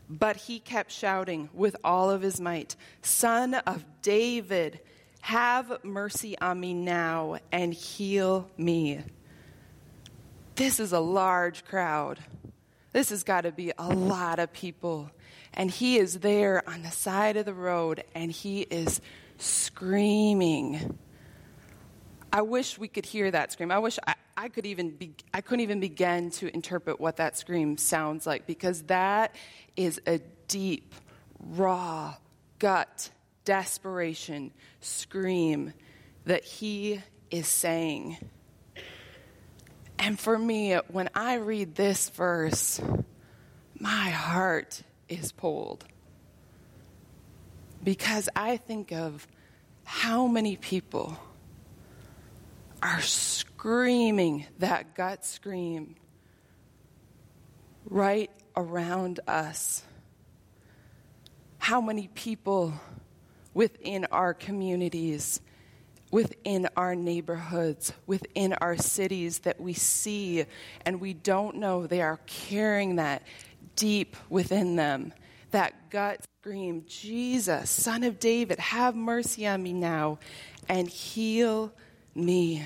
But 0.09 0.37
he 0.37 0.61
kept 0.61 0.93
shouting 0.93 1.49
with 1.53 1.77
all 1.83 2.11
of 2.11 2.23
his 2.23 2.41
might, 2.41 2.77
Son 3.03 3.55
of 3.55 3.85
David, 4.03 4.81
have 5.21 5.83
mercy 5.83 6.39
on 6.39 6.61
me 6.61 6.75
now 6.75 7.39
and 7.51 7.75
heal 7.75 8.49
me. 8.57 9.01
This 10.55 10.79
is 10.79 10.93
a 10.93 11.01
large 11.01 11.65
crowd. 11.65 12.21
This 12.93 13.11
has 13.11 13.25
got 13.25 13.43
to 13.43 13.53
be 13.53 13.73
a 13.79 13.89
lot 13.89 14.39
of 14.39 14.53
people. 14.53 15.11
And 15.53 15.71
he 15.71 15.99
is 15.99 16.21
there 16.21 16.67
on 16.69 16.83
the 16.83 16.91
side 16.91 17.37
of 17.37 17.45
the 17.45 17.55
road 17.55 18.05
and 18.15 18.31
he 18.31 18.63
is 18.63 19.01
screaming. 19.39 20.99
I 22.33 22.43
wish 22.43 22.79
we 22.79 22.89
could 22.89 23.07
hear 23.07 23.31
that 23.31 23.53
scream. 23.53 23.71
I 23.71 23.79
wish 23.79 23.99
I, 24.07 24.15
I 24.37 24.49
could 24.49 24.67
even 24.67 24.91
be, 24.91 25.15
I 25.33 25.41
couldn't 25.41 25.63
even 25.63 25.81
begin 25.81 26.31
to 26.33 26.53
interpret 26.53 27.01
what 27.01 27.17
that 27.17 27.39
scream 27.39 27.79
sounds 27.79 28.27
like 28.27 28.47
because 28.47 28.83
that 28.83 29.35
is 29.77 30.01
a 30.07 30.21
deep, 30.49 30.95
raw, 31.41 32.15
gut, 32.59 33.11
desperation 33.45 34.53
scream 34.81 35.73
that 36.27 36.45
he 36.45 37.01
is 37.31 37.49
saying. 37.49 38.19
And 39.99 40.21
for 40.21 40.39
me, 40.39 40.75
when 40.89 41.09
I 41.15 41.35
read 41.35 41.75
this 41.75 42.11
verse, 42.11 42.81
my 43.79 44.11
heart 44.11 44.83
is 45.09 45.33
pulled. 45.33 45.85
Because 47.83 48.29
I 48.37 48.57
think 48.59 48.93
of 48.93 49.27
how 49.85 50.27
many 50.27 50.57
people 50.57 51.19
are 52.83 53.01
screaming 53.67 54.47
that 54.61 54.95
gut 54.95 55.25
scream 55.25 55.97
right 57.85 58.31
around 58.57 59.19
us. 59.27 59.83
How 61.59 61.81
many 61.81 62.07
people 62.15 62.73
within 63.55 64.05
our 64.13 64.35
communities 64.35 65.41
within 66.13 66.69
our 66.77 66.95
neighborhoods, 66.95 67.93
within 68.07 68.53
our 68.53 68.77
cities 68.77 69.41
that 69.41 69.61
we 69.61 69.73
see 69.73 70.45
and 70.85 71.01
we 71.01 71.13
don't 71.13 71.57
know 71.57 71.89
they 71.89 72.01
are 72.01 72.21
carrying 72.27 72.97
that 72.97 73.25
deep 73.75 74.17
within 74.31 74.77
them. 74.77 75.13
That 75.51 75.91
gut 75.91 76.21
scream, 76.39 76.85
Jesus, 76.87 77.69
Son 77.69 78.05
of 78.05 78.21
David, 78.21 78.61
have 78.61 78.95
mercy 78.95 79.45
on 79.45 79.61
me 79.61 79.73
now 79.73 80.21
and 80.69 80.89
heal 80.89 81.73
me. 82.15 82.65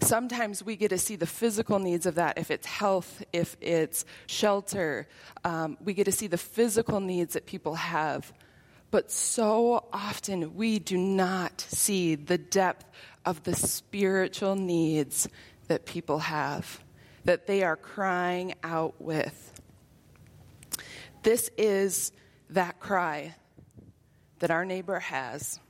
Sometimes 0.00 0.62
we 0.62 0.76
get 0.76 0.88
to 0.90 0.98
see 0.98 1.16
the 1.16 1.26
physical 1.26 1.78
needs 1.78 2.06
of 2.06 2.14
that, 2.16 2.38
if 2.38 2.50
it's 2.50 2.66
health, 2.66 3.22
if 3.32 3.56
it's 3.60 4.04
shelter. 4.26 5.08
Um, 5.44 5.76
we 5.84 5.92
get 5.92 6.04
to 6.04 6.12
see 6.12 6.28
the 6.28 6.38
physical 6.38 7.00
needs 7.00 7.34
that 7.34 7.46
people 7.46 7.74
have. 7.74 8.32
But 8.90 9.10
so 9.10 9.84
often 9.92 10.54
we 10.54 10.78
do 10.78 10.96
not 10.96 11.60
see 11.60 12.14
the 12.14 12.38
depth 12.38 12.86
of 13.24 13.42
the 13.42 13.54
spiritual 13.54 14.56
needs 14.56 15.28
that 15.66 15.84
people 15.84 16.20
have, 16.20 16.80
that 17.24 17.46
they 17.46 17.62
are 17.62 17.76
crying 17.76 18.54
out 18.62 18.94
with. 19.00 19.60
This 21.22 21.50
is 21.58 22.12
that 22.50 22.80
cry 22.80 23.34
that 24.38 24.50
our 24.50 24.64
neighbor 24.64 25.00
has. 25.00 25.60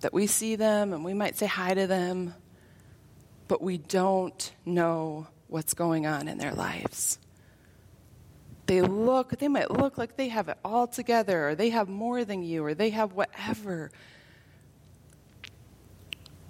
That 0.00 0.12
we 0.12 0.26
see 0.26 0.56
them 0.56 0.92
and 0.92 1.04
we 1.04 1.14
might 1.14 1.38
say 1.38 1.46
hi 1.46 1.72
to 1.72 1.86
them, 1.86 2.34
but 3.48 3.62
we 3.62 3.78
don't 3.78 4.52
know 4.64 5.26
what's 5.48 5.74
going 5.74 6.06
on 6.06 6.28
in 6.28 6.38
their 6.38 6.52
lives. 6.54 7.18
They 8.66 8.80
look, 8.80 9.38
they 9.38 9.48
might 9.48 9.70
look 9.70 9.98
like 9.98 10.16
they 10.16 10.28
have 10.28 10.48
it 10.48 10.58
all 10.64 10.86
together, 10.86 11.48
or 11.48 11.54
they 11.54 11.70
have 11.70 11.88
more 11.88 12.24
than 12.24 12.42
you, 12.42 12.64
or 12.64 12.74
they 12.74 12.90
have 12.90 13.12
whatever. 13.12 13.90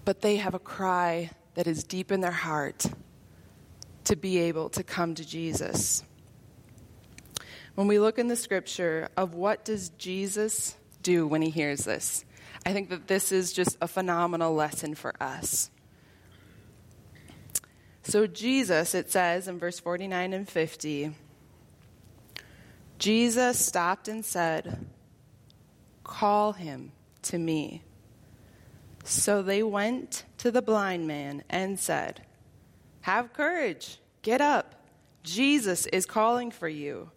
But 0.05 0.21
they 0.21 0.37
have 0.37 0.55
a 0.55 0.59
cry 0.59 1.31
that 1.55 1.67
is 1.67 1.83
deep 1.83 2.13
in 2.13 2.21
their 2.21 2.31
heart 2.31 2.87
to 4.05 4.17
be 4.17 4.39
able 4.39 4.69
to 4.71 4.83
come 4.83 5.15
to 5.15 5.25
Jesus. 5.25 6.05
When 7.75 7.89
we 7.89 7.99
look 7.99 8.19
in 8.19 8.29
the 8.29 8.37
scripture 8.37 9.09
of 9.17 9.35
what 9.35 9.65
does 9.65 9.89
Jesus 9.91 10.77
do 11.03 11.27
when 11.27 11.43
he 11.43 11.51
hears 11.51 11.85
this, 11.85 12.25
I 12.65 12.73
think 12.73 12.91
that 12.91 13.09
this 13.09 13.33
is 13.33 13.53
just 13.53 13.77
a 13.81 13.89
phenomenal 13.89 14.55
lesson 14.55 14.95
for 14.95 15.15
us. 15.21 15.71
So, 18.05 18.27
Jesus, 18.27 18.95
it 18.95 19.11
says 19.11 19.49
in 19.49 19.59
verse 19.59 19.81
49 19.81 20.35
and 20.35 20.49
50, 20.49 21.13
Jesus 22.99 23.59
stopped 23.59 24.09
and 24.09 24.25
said, 24.25 24.87
Call 26.05 26.53
him 26.53 26.93
to 27.23 27.39
me. 27.39 27.83
So 29.05 29.43
they 29.43 29.63
went 29.63 30.25
to 30.39 30.51
the 30.51 30.63
blind 30.63 31.07
man 31.07 31.45
and 31.49 31.79
said, 31.79 32.23
Have 33.03 33.33
courage, 33.33 33.99
get 34.23 34.41
up. 34.41 34.75
Jesus 35.23 35.87
is 35.87 36.05
calling 36.05 36.51
for 36.51 36.69
you. 36.69 37.11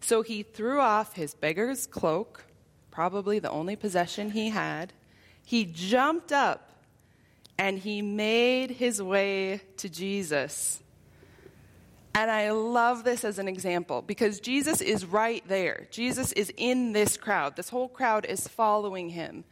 So 0.00 0.22
he 0.22 0.42
threw 0.42 0.80
off 0.80 1.16
his 1.16 1.34
beggar's 1.34 1.86
cloak, 1.86 2.44
probably 2.90 3.38
the 3.38 3.50
only 3.50 3.76
possession 3.76 4.30
he 4.30 4.50
had. 4.50 4.94
He 5.44 5.66
jumped 5.66 6.32
up 6.32 6.63
and 7.58 7.78
he 7.78 8.02
made 8.02 8.70
his 8.70 9.02
way 9.02 9.60
to 9.78 9.88
Jesus. 9.88 10.80
And 12.14 12.30
I 12.30 12.50
love 12.50 13.02
this 13.02 13.24
as 13.24 13.38
an 13.38 13.48
example 13.48 14.00
because 14.02 14.38
Jesus 14.38 14.80
is 14.80 15.04
right 15.04 15.42
there. 15.48 15.88
Jesus 15.90 16.32
is 16.32 16.52
in 16.56 16.92
this 16.92 17.16
crowd. 17.16 17.56
This 17.56 17.68
whole 17.68 17.88
crowd 17.88 18.24
is 18.24 18.46
following 18.46 19.08
him. 19.08 19.44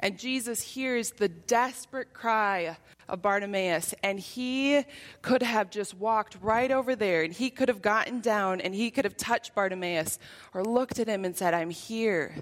And 0.00 0.18
Jesus 0.18 0.62
hears 0.62 1.10
the 1.12 1.28
desperate 1.28 2.12
cry 2.12 2.76
of 3.08 3.22
Bartimaeus, 3.22 3.94
and 4.02 4.20
he 4.20 4.84
could 5.22 5.42
have 5.42 5.70
just 5.70 5.94
walked 5.94 6.36
right 6.42 6.70
over 6.70 6.94
there, 6.94 7.22
and 7.22 7.32
he 7.32 7.48
could 7.48 7.68
have 7.68 7.80
gotten 7.80 8.20
down, 8.20 8.60
and 8.60 8.74
he 8.74 8.90
could 8.90 9.04
have 9.04 9.16
touched 9.16 9.54
Bartimaeus 9.54 10.18
or 10.52 10.64
looked 10.64 10.98
at 10.98 11.08
him 11.08 11.24
and 11.24 11.36
said, 11.36 11.54
I'm 11.54 11.70
here. 11.70 12.34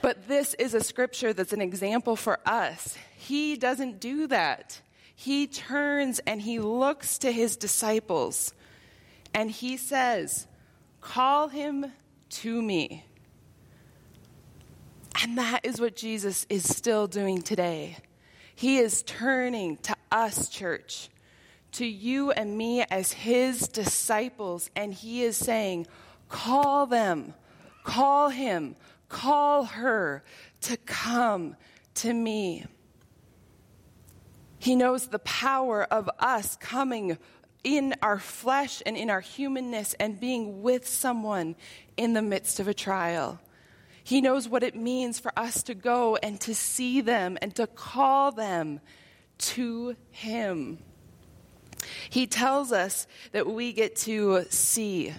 But 0.00 0.26
this 0.26 0.54
is 0.54 0.74
a 0.74 0.80
scripture 0.80 1.32
that's 1.32 1.52
an 1.52 1.60
example 1.60 2.16
for 2.16 2.38
us. 2.46 2.96
He 3.32 3.56
doesn't 3.56 3.98
do 3.98 4.26
that. 4.26 4.82
He 5.14 5.46
turns 5.46 6.18
and 6.26 6.42
he 6.42 6.58
looks 6.58 7.16
to 7.16 7.32
his 7.32 7.56
disciples 7.56 8.52
and 9.32 9.50
he 9.50 9.78
says, 9.78 10.46
Call 11.00 11.48
him 11.48 11.86
to 12.28 12.60
me. 12.60 13.06
And 15.22 15.38
that 15.38 15.60
is 15.62 15.80
what 15.80 15.96
Jesus 15.96 16.44
is 16.50 16.68
still 16.76 17.06
doing 17.06 17.40
today. 17.40 17.96
He 18.54 18.76
is 18.76 19.02
turning 19.04 19.78
to 19.78 19.96
us, 20.10 20.50
church, 20.50 21.08
to 21.72 21.86
you 21.86 22.32
and 22.32 22.58
me 22.58 22.82
as 22.90 23.12
his 23.12 23.66
disciples, 23.66 24.68
and 24.76 24.92
he 24.92 25.22
is 25.22 25.38
saying, 25.38 25.86
Call 26.28 26.84
them, 26.84 27.32
call 27.82 28.28
him, 28.28 28.76
call 29.08 29.64
her 29.64 30.22
to 30.60 30.76
come 30.76 31.56
to 31.94 32.12
me. 32.12 32.66
He 34.62 34.76
knows 34.76 35.08
the 35.08 35.18
power 35.18 35.82
of 35.82 36.08
us 36.20 36.54
coming 36.54 37.18
in 37.64 37.96
our 38.00 38.20
flesh 38.20 38.80
and 38.86 38.96
in 38.96 39.10
our 39.10 39.18
humanness 39.20 39.92
and 39.94 40.20
being 40.20 40.62
with 40.62 40.86
someone 40.86 41.56
in 41.96 42.12
the 42.12 42.22
midst 42.22 42.60
of 42.60 42.68
a 42.68 42.72
trial. 42.72 43.40
He 44.04 44.20
knows 44.20 44.48
what 44.48 44.62
it 44.62 44.76
means 44.76 45.18
for 45.18 45.36
us 45.36 45.64
to 45.64 45.74
go 45.74 46.14
and 46.14 46.40
to 46.42 46.54
see 46.54 47.00
them 47.00 47.38
and 47.42 47.52
to 47.56 47.66
call 47.66 48.30
them 48.30 48.78
to 49.38 49.96
Him. 50.12 50.78
He 52.08 52.28
tells 52.28 52.70
us 52.70 53.08
that 53.32 53.48
we 53.48 53.72
get 53.72 53.96
to 53.96 54.44
see. 54.48 55.12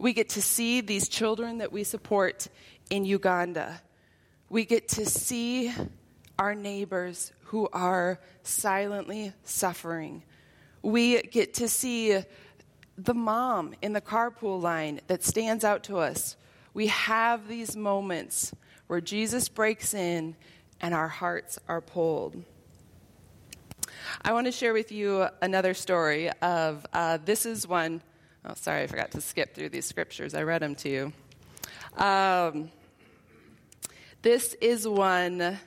We 0.00 0.12
get 0.12 0.30
to 0.30 0.42
see 0.42 0.80
these 0.80 1.08
children 1.08 1.58
that 1.58 1.70
we 1.70 1.84
support 1.84 2.48
in 2.90 3.04
Uganda. 3.04 3.80
We 4.48 4.64
get 4.64 4.88
to 4.88 5.06
see 5.06 5.72
our 6.36 6.56
neighbors 6.56 7.30
who 7.48 7.68
are 7.72 8.18
silently 8.42 9.32
suffering. 9.44 10.22
We 10.82 11.22
get 11.22 11.54
to 11.54 11.68
see 11.68 12.22
the 12.96 13.14
mom 13.14 13.74
in 13.82 13.92
the 13.92 14.00
carpool 14.00 14.60
line 14.60 15.00
that 15.06 15.22
stands 15.22 15.64
out 15.64 15.84
to 15.84 15.98
us 15.98 16.36
we 16.78 16.86
have 16.86 17.48
these 17.48 17.76
moments 17.76 18.54
where 18.86 19.00
Jesus 19.00 19.48
breaks 19.48 19.94
in 19.94 20.36
and 20.80 20.94
our 20.94 21.08
hearts 21.08 21.58
are 21.66 21.80
pulled. 21.80 22.40
I 24.22 24.32
want 24.32 24.46
to 24.46 24.52
share 24.52 24.72
with 24.72 24.92
you 24.92 25.26
another 25.42 25.74
story 25.74 26.30
of 26.40 26.86
uh, 26.92 27.18
this 27.24 27.46
is 27.46 27.66
one. 27.66 28.00
Oh, 28.44 28.54
sorry, 28.54 28.82
I 28.82 28.86
forgot 28.86 29.10
to 29.10 29.20
skip 29.20 29.56
through 29.56 29.70
these 29.70 29.86
scriptures. 29.86 30.34
I 30.34 30.44
read 30.44 30.62
them 30.62 30.76
to 30.76 30.88
you. 30.88 31.12
Um, 32.00 32.70
this 34.22 34.54
is 34.60 34.86
one 34.86 35.58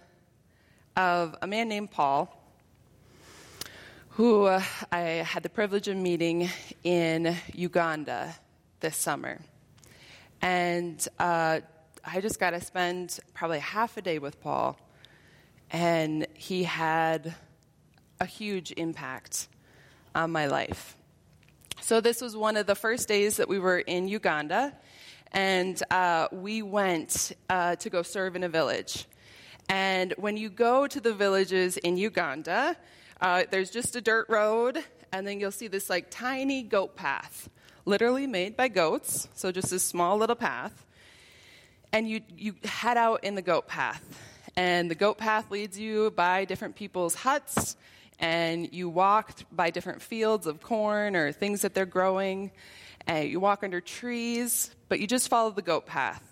of 0.96 1.36
a 1.42 1.48
man 1.48 1.70
named 1.70 1.92
Paul 1.92 2.38
who 4.16 4.44
uh, 4.44 4.62
I 4.92 5.00
had 5.00 5.42
the 5.42 5.50
privilege 5.50 5.88
of 5.88 5.96
meeting 5.96 6.50
in 6.84 7.36
Uganda 7.54 8.36
this 8.82 8.98
summer. 8.98 9.40
And 10.42 11.08
uh, 11.18 11.62
I 12.04 12.20
just 12.20 12.38
got 12.38 12.50
to 12.52 12.60
spend 12.60 13.20
probably 13.34 13.60
half 13.60 13.96
a 13.96 14.02
day 14.02 14.20
with 14.20 14.42
Paul, 14.42 14.78
and 15.72 16.28
he 16.34 16.64
had 16.64 17.36
a 18.20 18.26
huge 18.26 18.74
impact 18.74 19.48
on 20.14 20.32
my 20.32 20.48
life. 20.48 20.98
So, 21.80 22.02
this 22.02 22.22
was 22.22 22.36
one 22.36 22.58
of 22.58 22.68
the 22.68 22.76
first 22.76 23.08
days 23.08 23.38
that 23.38 23.48
we 23.48 23.60
were 23.60 23.80
in 23.80 24.08
Uganda, 24.10 24.74
and 25.32 25.82
uh, 25.90 26.28
we 26.32 26.62
went 26.62 27.32
uh, 27.50 27.78
to 27.78 27.90
go 27.90 28.02
serve 28.02 28.36
in 28.36 28.44
a 28.44 28.50
village. 28.50 29.06
And 29.72 30.14
when 30.18 30.36
you 30.36 30.50
go 30.50 30.86
to 30.86 31.00
the 31.00 31.14
villages 31.14 31.78
in 31.78 31.96
Uganda, 31.96 32.76
uh, 33.22 33.44
there's 33.50 33.70
just 33.70 33.96
a 33.96 34.02
dirt 34.02 34.26
road, 34.28 34.84
and 35.14 35.26
then 35.26 35.40
you'll 35.40 35.54
see 35.54 35.70
this 35.70 35.90
like 35.90 36.12
tiny 36.12 36.62
goat 36.62 36.98
path 36.98 37.50
literally 37.86 38.28
made 38.28 38.58
by 38.58 38.68
goats, 38.68 39.30
so 39.34 39.50
just 39.50 39.70
this 39.70 39.82
small 39.82 40.18
little 40.18 40.36
path. 40.36 40.86
And 41.94 42.06
you, 42.10 42.20
you 42.36 42.56
head 42.66 42.98
out 42.98 43.24
in 43.24 43.36
the 43.36 43.42
goat 43.42 43.70
path. 43.70 44.04
And 44.58 44.92
the 44.92 44.96
goat 44.96 45.18
path 45.18 45.50
leads 45.50 45.80
you 45.80 46.12
by 46.12 46.44
different 46.44 46.76
people's 46.76 47.16
huts, 47.16 47.78
and 48.20 48.74
you 48.74 48.90
walk 48.90 49.40
by 49.54 49.70
different 49.70 50.02
fields 50.02 50.48
of 50.48 50.60
corn 50.60 51.16
or 51.16 51.32
things 51.32 51.62
that 51.62 51.74
they're 51.74 51.86
growing. 51.86 52.52
And 53.08 53.30
you 53.30 53.40
walk 53.40 53.64
under 53.64 53.80
trees, 53.80 54.70
but 54.90 55.00
you 55.00 55.08
just 55.08 55.30
follow 55.30 55.52
the 55.52 55.62
goat 55.62 55.86
path. 55.86 56.31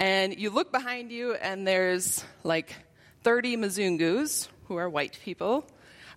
And 0.00 0.38
you 0.38 0.50
look 0.50 0.70
behind 0.70 1.10
you, 1.10 1.34
and 1.34 1.66
there's 1.66 2.24
like 2.44 2.74
30 3.24 3.56
Mzungus, 3.56 4.48
who 4.66 4.76
are 4.76 4.88
white 4.88 5.18
people, 5.24 5.66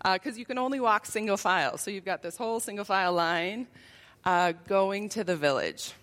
because 0.04 0.36
uh, 0.36 0.38
you 0.38 0.46
can 0.46 0.60
only 0.60 0.80
walk 0.80 1.08
single 1.08 1.38
file. 1.38 1.78
So 1.78 1.90
you've 1.90 2.06
got 2.06 2.22
this 2.22 2.38
whole 2.38 2.60
single 2.60 2.86
file 2.86 3.14
line 3.14 3.68
uh, 4.24 4.54
going 4.68 5.10
to 5.10 5.24
the 5.24 5.36
village. 5.36 5.94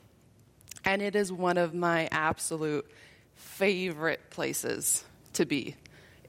And 0.85 1.03
it 1.03 1.15
is 1.15 1.31
one 1.31 1.57
of 1.57 1.73
my 1.73 2.09
absolute 2.11 2.91
favorite 3.37 4.31
places 4.31 5.05
to 5.35 5.47
be, 5.47 5.77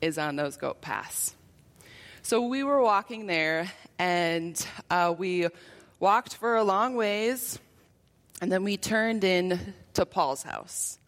is 0.02 0.20
on 0.20 0.36
those 0.36 0.56
goat 0.56 0.82
paths. 0.82 1.36
So 2.22 2.44
we 2.44 2.64
were 2.64 2.80
walking 2.80 3.26
there, 3.26 3.72
and 3.98 4.64
uh, 4.92 5.16
we 5.18 5.48
walked 6.00 6.36
for 6.36 6.58
a 6.58 6.64
long 6.64 6.96
ways, 6.96 7.58
and 8.40 8.52
then 8.52 8.64
we 8.64 8.78
turned 8.78 9.24
in 9.24 9.74
to 9.96 10.06
Paul's 10.06 10.44
house. 10.44 10.99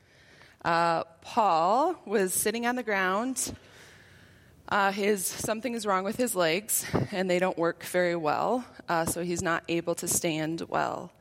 Uh, 0.63 1.04
Paul 1.21 1.95
was 2.06 2.34
sitting 2.34 2.65
on 2.65 2.76
the 2.76 2.84
ground 2.84 3.54
uh, 4.71 4.89
his 4.89 5.26
something 5.26 5.74
is 5.74 5.86
wrong 5.86 6.06
with 6.06 6.15
his 6.15 6.34
legs, 6.34 6.86
and 7.12 7.30
they 7.30 7.39
don't 7.39 7.58
work 7.58 7.84
very 7.84 8.15
well, 8.15 8.63
uh, 8.88 9.04
so 9.04 9.21
he's 9.21 9.41
not 9.41 9.65
able 9.67 9.93
to 9.95 10.08
stand 10.08 10.62
well. 10.69 11.12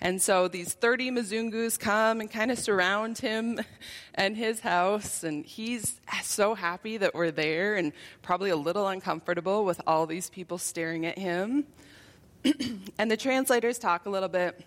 And 0.00 0.22
so 0.22 0.46
these 0.46 0.72
30 0.72 1.10
Mzungus 1.10 1.78
come 1.78 2.20
and 2.20 2.30
kind 2.30 2.52
of 2.52 2.60
surround 2.60 3.18
him 3.18 3.58
and 4.14 4.36
his 4.36 4.60
house, 4.60 5.24
and 5.24 5.44
he's 5.44 6.00
so 6.22 6.54
happy 6.54 6.96
that 6.96 7.12
we're 7.12 7.32
there 7.32 7.74
and 7.74 7.92
probably 8.22 8.50
a 8.50 8.56
little 8.56 8.86
uncomfortable 8.86 9.64
with 9.64 9.80
all 9.84 10.06
these 10.06 10.30
people 10.30 10.56
staring 10.56 11.04
at 11.04 11.18
him. 11.18 11.66
and 12.98 13.10
the 13.10 13.16
translators 13.16 13.80
talk 13.80 14.06
a 14.06 14.10
little 14.10 14.28
bit, 14.28 14.64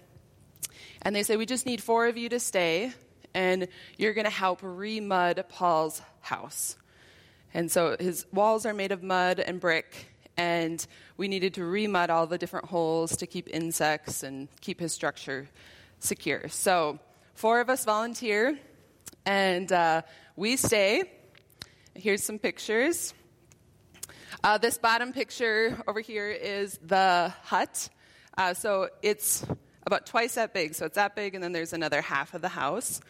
and 1.04 1.16
they 1.16 1.24
say, 1.24 1.38
We 1.38 1.46
just 1.46 1.66
need 1.66 1.82
four 1.82 2.08
of 2.08 2.18
you 2.18 2.28
to 2.28 2.40
stay, 2.40 2.92
and 3.36 3.68
you're 3.98 4.14
going 4.14 4.26
to 4.26 4.32
help 4.32 4.62
remud 4.62 5.48
Paul's 5.50 6.02
house. 6.22 6.78
And 7.54 7.70
so 7.70 7.96
his 8.00 8.26
walls 8.32 8.66
are 8.66 8.74
made 8.74 8.92
of 8.94 9.04
mud 9.04 9.40
and 9.40 9.60
brick, 9.60 10.08
and 10.38 10.86
we 11.18 11.28
needed 11.28 11.54
to 11.56 11.62
remud 11.62 12.10
all 12.10 12.28
the 12.28 12.38
different 12.38 12.66
holes 12.68 13.18
to 13.18 13.28
keep 13.28 13.50
insects 13.54 14.24
and 14.24 14.48
keep 14.62 14.80
his 14.80 14.94
structure 14.94 15.50
secure. 16.00 16.48
So 16.48 17.00
four 17.34 17.60
of 17.60 17.70
us 17.70 17.84
volunteer, 17.84 18.58
and 19.26 19.70
uh, 19.72 20.02
we 20.38 20.56
stay. 20.56 21.04
Here's 21.94 22.24
some 22.24 22.40
pictures. 22.40 23.14
Uh, 24.44 24.58
this 24.58 24.78
bottom 24.78 25.12
picture 25.12 25.78
over 25.88 26.00
here 26.00 26.30
is 26.30 26.80
the 26.86 27.34
hut. 27.44 27.90
Uh, 28.38 28.54
so 28.54 28.90
it's 29.02 29.46
about 29.86 30.06
twice 30.06 30.36
that 30.36 30.54
big. 30.54 30.76
So 30.76 30.86
it's 30.86 30.96
that 30.96 31.16
big, 31.16 31.36
and 31.36 31.44
then 31.44 31.52
there's 31.52 31.74
another 31.74 32.02
half 32.02 32.34
of 32.34 32.42
the 32.42 32.50
house. 32.50 33.02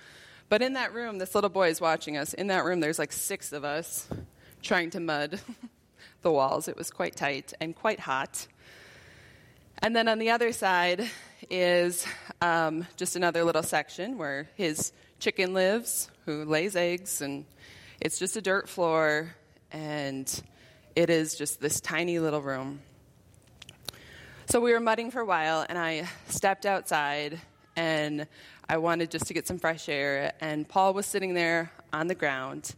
But 0.50 0.62
in 0.62 0.74
that 0.74 0.94
room, 0.94 1.18
this 1.18 1.34
little 1.34 1.50
boy 1.50 1.70
is 1.70 1.82
watching 1.82 2.18
us. 2.18 2.34
In 2.34 2.48
that 2.48 2.66
room, 2.66 2.80
there's 2.80 3.00
like 3.00 3.12
six 3.12 3.52
of 3.52 3.64
us 3.64 4.08
trying 4.62 4.90
to 4.92 5.00
mud 5.00 5.40
the 6.22 6.32
walls. 6.32 6.68
It 6.68 6.78
was 6.78 6.92
quite 6.92 7.16
tight 7.16 7.54
and 7.60 7.76
quite 7.76 8.00
hot. 8.00 8.48
And 9.80 9.96
then 9.96 10.08
on 10.08 10.20
the 10.20 10.30
other 10.32 10.52
side 10.52 11.10
is 11.50 12.06
um, 12.42 12.88
just 12.96 13.16
another 13.16 13.44
little 13.44 13.64
section 13.64 14.18
where 14.18 14.50
his 14.56 14.94
chicken 15.20 15.54
lives, 15.54 16.10
who 16.26 16.46
lays 16.46 16.76
eggs, 16.76 17.22
and 17.22 17.46
it's 18.00 18.20
just 18.20 18.38
a 18.38 18.42
dirt 18.42 18.70
floor, 18.70 19.36
and 19.72 20.44
it 20.96 21.10
is 21.10 21.36
just 21.36 21.60
this 21.60 21.82
tiny 21.82 22.20
little 22.20 22.42
room. 22.42 22.80
So 24.48 24.60
we 24.60 24.74
were 24.74 24.80
mudding 24.80 25.10
for 25.10 25.22
a 25.22 25.26
while, 25.26 25.66
and 25.68 25.76
I 25.76 26.08
stepped 26.28 26.68
outside, 26.68 27.42
and 27.76 28.28
I 28.70 28.78
wanted 28.78 29.10
just 29.10 29.26
to 29.26 29.34
get 29.34 29.48
some 29.48 29.58
fresh 29.58 29.90
air, 29.90 30.34
and 30.40 30.70
Paul 30.70 30.94
was 30.94 31.08
sitting 31.08 31.34
there 31.34 31.72
on 31.92 32.06
the 32.06 32.14
ground, 32.14 32.76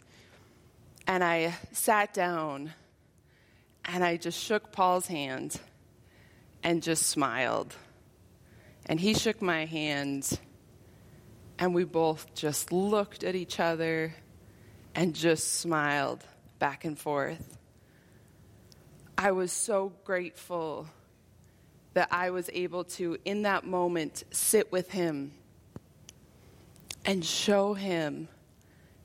and 1.08 1.22
I 1.22 1.56
sat 1.74 2.14
down, 2.14 2.72
and 3.84 4.02
I 4.02 4.16
just 4.16 4.42
shook 4.42 4.72
Paul's 4.72 5.08
hand 5.08 5.60
and 6.64 6.82
just 6.82 7.08
smiled. 7.08 7.76
And 8.86 8.98
he 8.98 9.14
shook 9.14 9.42
my 9.42 9.66
hand, 9.66 10.40
and 11.60 11.76
we 11.76 11.84
both 11.84 12.34
just 12.34 12.72
looked 12.72 13.26
at 13.26 13.36
each 13.36 13.60
other 13.60 14.16
and 14.96 15.14
just 15.14 15.56
smiled 15.56 16.24
back 16.60 16.86
and 16.86 16.98
forth. 16.98 17.58
I 19.18 19.32
was 19.32 19.52
so 19.52 19.92
grateful 20.06 20.88
that 21.98 22.10
I 22.12 22.30
was 22.30 22.48
able 22.54 22.84
to, 22.84 23.18
in 23.26 23.42
that 23.42 23.66
moment, 23.66 24.24
sit 24.30 24.72
with 24.72 24.92
him 24.92 25.32
and 27.04 27.26
show 27.26 27.74
him 27.74 28.28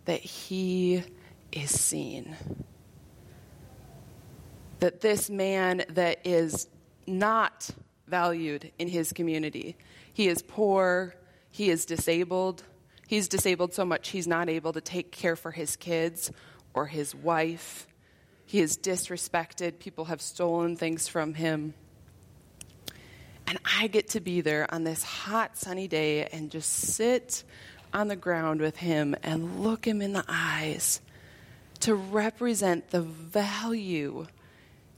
that 0.04 0.20
he 0.20 1.02
is 1.52 1.70
seen. 1.70 2.36
That 4.80 5.00
this 5.00 5.30
man 5.30 5.86
that 5.88 6.18
is 6.26 6.68
not 7.06 7.70
valued 8.08 8.70
in 8.78 8.88
his 8.88 9.14
community, 9.14 9.78
he 10.12 10.28
is 10.28 10.42
poor, 10.42 11.14
he 11.50 11.70
is 11.70 11.86
disabled. 11.86 12.62
He's 13.08 13.26
disabled 13.26 13.72
so 13.72 13.86
much 13.86 14.10
he's 14.10 14.26
not 14.26 14.50
able 14.50 14.74
to 14.74 14.82
take 14.82 15.12
care 15.12 15.34
for 15.34 15.50
his 15.50 15.76
kids 15.76 16.30
or 16.74 16.88
his 16.88 17.14
wife. 17.14 17.86
He 18.44 18.60
is 18.60 18.76
disrespected. 18.76 19.78
People 19.78 20.04
have 20.04 20.20
stolen 20.20 20.76
things 20.76 21.08
from 21.08 21.32
him. 21.32 21.72
And 23.52 23.60
I 23.66 23.86
get 23.86 24.08
to 24.08 24.20
be 24.20 24.40
there 24.40 24.66
on 24.72 24.82
this 24.82 25.04
hot, 25.04 25.58
sunny 25.58 25.86
day 25.86 26.24
and 26.24 26.50
just 26.50 26.70
sit 26.70 27.44
on 27.92 28.08
the 28.08 28.16
ground 28.16 28.62
with 28.62 28.78
him 28.78 29.14
and 29.22 29.62
look 29.62 29.86
him 29.86 30.00
in 30.00 30.14
the 30.14 30.24
eyes 30.26 31.02
to 31.80 31.94
represent 31.94 32.88
the 32.88 33.02
value 33.02 34.26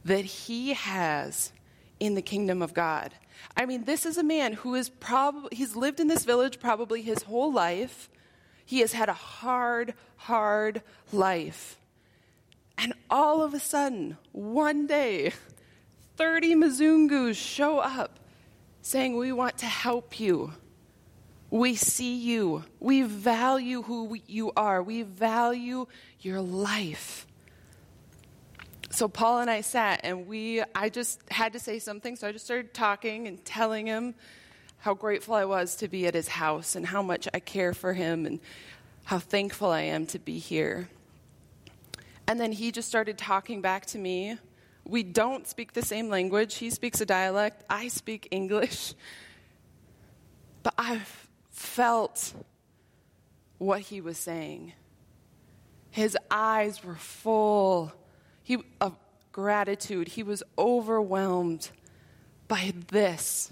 that 0.04 0.24
he 0.24 0.74
has 0.74 1.52
in 1.98 2.14
the 2.14 2.22
kingdom 2.22 2.62
of 2.62 2.74
God. 2.74 3.12
I 3.56 3.66
mean, 3.66 3.86
this 3.86 4.06
is 4.06 4.18
a 4.18 4.22
man 4.22 4.52
who 4.52 4.76
is 4.76 4.88
probably, 4.88 5.56
he's 5.56 5.74
lived 5.74 5.98
in 5.98 6.06
this 6.06 6.24
village 6.24 6.60
probably 6.60 7.02
his 7.02 7.24
whole 7.24 7.52
life. 7.52 8.08
He 8.64 8.78
has 8.82 8.92
had 8.92 9.08
a 9.08 9.14
hard, 9.14 9.94
hard 10.14 10.80
life. 11.12 11.76
And 12.78 12.94
all 13.10 13.42
of 13.42 13.52
a 13.52 13.58
sudden, 13.58 14.16
one 14.30 14.86
day, 14.86 15.32
30 16.16 16.54
Mzungus 16.54 17.34
show 17.34 17.80
up 17.80 18.20
saying, 18.84 19.16
We 19.16 19.32
want 19.32 19.58
to 19.58 19.66
help 19.66 20.20
you. 20.20 20.52
We 21.50 21.74
see 21.74 22.16
you. 22.16 22.64
We 22.80 23.02
value 23.02 23.82
who 23.82 24.16
you 24.26 24.52
are. 24.56 24.82
We 24.82 25.02
value 25.02 25.86
your 26.20 26.40
life. 26.40 27.26
So 28.90 29.08
Paul 29.08 29.40
and 29.40 29.50
I 29.50 29.62
sat 29.62 30.00
and 30.04 30.28
we 30.28 30.62
I 30.74 30.88
just 30.88 31.20
had 31.30 31.52
to 31.54 31.58
say 31.58 31.78
something, 31.80 32.14
so 32.14 32.28
I 32.28 32.32
just 32.32 32.44
started 32.44 32.72
talking 32.74 33.26
and 33.26 33.44
telling 33.44 33.86
him 33.86 34.14
how 34.78 34.94
grateful 34.94 35.34
I 35.34 35.46
was 35.46 35.76
to 35.76 35.88
be 35.88 36.06
at 36.06 36.14
his 36.14 36.28
house 36.28 36.76
and 36.76 36.86
how 36.86 37.02
much 37.02 37.26
I 37.32 37.40
care 37.40 37.72
for 37.72 37.94
him 37.94 38.26
and 38.26 38.38
how 39.04 39.18
thankful 39.18 39.70
I 39.70 39.82
am 39.82 40.06
to 40.06 40.18
be 40.18 40.38
here. 40.38 40.88
And 42.26 42.38
then 42.38 42.52
he 42.52 42.70
just 42.70 42.88
started 42.88 43.18
talking 43.18 43.60
back 43.62 43.86
to 43.86 43.98
me. 43.98 44.36
We 44.86 45.02
don't 45.02 45.46
speak 45.46 45.72
the 45.72 45.82
same 45.82 46.08
language. 46.08 46.56
He 46.56 46.70
speaks 46.70 47.00
a 47.00 47.06
dialect, 47.06 47.64
I 47.68 47.88
speak 47.88 48.28
English. 48.30 48.94
But 50.62 50.74
I 50.78 51.00
felt 51.50 52.34
what 53.58 53.80
he 53.80 54.00
was 54.00 54.18
saying. 54.18 54.72
His 55.90 56.16
eyes 56.30 56.82
were 56.82 56.96
full 56.96 57.92
he, 58.42 58.58
of 58.80 58.96
gratitude. 59.32 60.08
He 60.08 60.22
was 60.22 60.42
overwhelmed 60.58 61.70
by 62.48 62.72
this, 62.88 63.50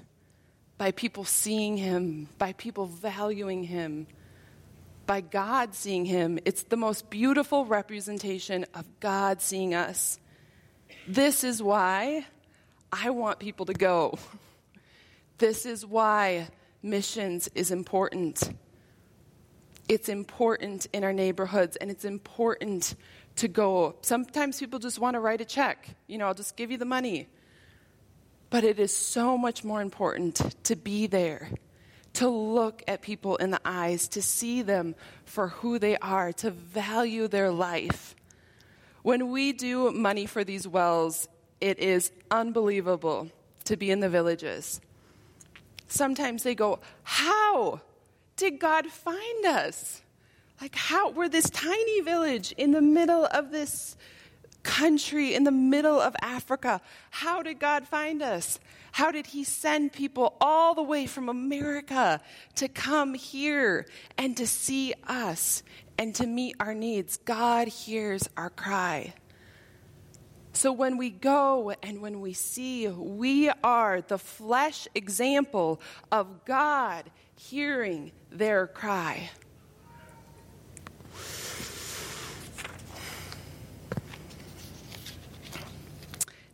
by 0.77 0.90
people 0.90 1.25
seeing 1.25 1.77
him, 1.77 2.29
by 2.38 2.53
people 2.55 2.87
valuing 2.87 3.64
him 3.64 4.07
by 5.07 5.21
God 5.21 5.75
seeing 5.75 6.05
him. 6.05 6.38
It's 6.45 6.62
the 6.62 6.77
most 6.77 7.11
beautiful 7.11 7.66
representation 7.66 8.64
of 8.75 8.87
God 9.01 9.42
seeing 9.42 9.75
us. 9.75 10.18
This 11.06 11.42
is 11.42 11.62
why 11.62 12.26
I 12.92 13.10
want 13.10 13.38
people 13.38 13.66
to 13.66 13.74
go. 13.74 14.18
This 15.38 15.66
is 15.66 15.84
why 15.84 16.48
missions 16.82 17.48
is 17.54 17.70
important. 17.70 18.52
It's 19.88 20.08
important 20.08 20.86
in 20.92 21.02
our 21.02 21.12
neighborhoods 21.12 21.76
and 21.76 21.90
it's 21.90 22.04
important 22.04 22.94
to 23.36 23.48
go. 23.48 23.96
Sometimes 24.02 24.60
people 24.60 24.78
just 24.78 24.98
want 24.98 25.14
to 25.14 25.20
write 25.20 25.40
a 25.40 25.44
check. 25.44 25.88
You 26.06 26.18
know, 26.18 26.26
I'll 26.26 26.34
just 26.34 26.56
give 26.56 26.70
you 26.70 26.78
the 26.78 26.84
money. 26.84 27.28
But 28.50 28.64
it 28.64 28.78
is 28.78 28.94
so 28.94 29.36
much 29.36 29.64
more 29.64 29.80
important 29.80 30.54
to 30.64 30.76
be 30.76 31.06
there 31.06 31.50
to 32.14 32.28
look 32.28 32.82
at 32.86 33.00
people 33.02 33.36
in 33.36 33.50
the 33.50 33.60
eyes, 33.64 34.08
to 34.08 34.22
see 34.22 34.62
them 34.62 34.94
for 35.24 35.48
who 35.48 35.78
they 35.78 35.96
are, 35.96 36.32
to 36.34 36.50
value 36.50 37.26
their 37.26 37.50
life. 37.50 38.14
When 39.02 39.30
we 39.30 39.52
do 39.52 39.90
money 39.90 40.26
for 40.26 40.44
these 40.44 40.66
wells, 40.66 41.28
it 41.60 41.78
is 41.78 42.12
unbelievable 42.30 43.30
to 43.64 43.76
be 43.76 43.90
in 43.90 44.00
the 44.00 44.08
villages. 44.08 44.80
Sometimes 45.88 46.42
they 46.42 46.54
go, 46.54 46.78
How 47.02 47.80
did 48.36 48.58
God 48.58 48.86
find 48.86 49.46
us? 49.46 50.02
Like, 50.60 50.74
how? 50.74 51.10
We're 51.10 51.28
this 51.28 51.50
tiny 51.50 52.00
village 52.00 52.52
in 52.52 52.70
the 52.70 52.80
middle 52.80 53.26
of 53.26 53.50
this 53.50 53.96
country, 54.62 55.34
in 55.34 55.44
the 55.44 55.50
middle 55.50 56.00
of 56.00 56.14
Africa. 56.22 56.80
How 57.10 57.42
did 57.42 57.58
God 57.58 57.86
find 57.86 58.22
us? 58.22 58.60
How 58.92 59.10
did 59.10 59.26
He 59.26 59.44
send 59.44 59.92
people 59.92 60.36
all 60.40 60.74
the 60.74 60.82
way 60.82 61.06
from 61.06 61.28
America 61.28 62.20
to 62.56 62.68
come 62.68 63.14
here 63.14 63.86
and 64.16 64.36
to 64.36 64.46
see 64.46 64.94
us 65.06 65.62
and 66.02 66.16
to 66.16 66.26
meet 66.26 66.56
our 66.58 66.74
needs? 66.74 67.16
God 67.18 67.68
hears 67.68 68.28
our 68.36 68.50
cry. 68.50 69.14
So 70.52 70.72
when 70.72 70.96
we 70.96 71.10
go 71.10 71.72
and 71.80 72.02
when 72.02 72.20
we 72.20 72.32
see, 72.32 72.88
we 72.88 73.52
are 73.62 74.00
the 74.00 74.18
flesh 74.18 74.88
example 74.96 75.80
of 76.10 76.44
God 76.44 77.08
hearing 77.36 78.10
their 78.32 78.66
cry. 78.66 79.30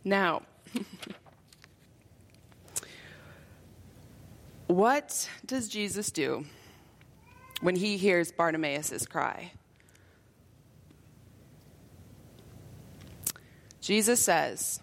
Now, 0.03 0.43
What 4.67 5.27
does 5.47 5.67
Jesus 5.67 6.11
do 6.11 6.45
when 7.61 7.75
he 7.75 7.97
hears 7.97 8.31
Bartimaeus' 8.31 9.05
cry? 9.05 9.51
Jesus 13.81 14.21
says, 14.21 14.81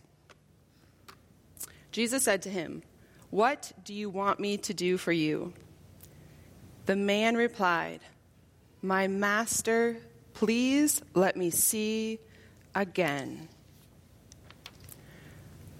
Jesus 1.93 2.25
said 2.25 2.43
to 2.43 2.51
him, 2.51 2.83
What 3.31 3.73
do 3.85 3.95
you 3.95 4.11
want 4.11 4.41
me 4.41 4.57
to 4.59 4.75
do 4.75 4.99
for 4.99 5.13
you? 5.13 5.53
The 6.87 6.97
man 6.97 7.37
replied, 7.37 8.01
My 8.83 9.07
master, 9.07 9.99
please 10.35 11.03
let 11.15 11.37
me 11.37 11.51
see 11.51 12.19
again. 12.75 13.49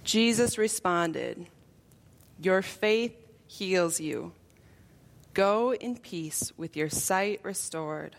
Jesus 0.05 0.57
responded, 0.57 1.47
Your 2.41 2.63
faith 2.63 3.17
heals 3.49 4.01
you. 4.01 4.33
Go 5.37 5.75
in 5.75 5.99
peace 5.99 6.51
with 6.57 6.79
your 6.79 6.89
sight 6.89 7.41
restored. 7.43 8.17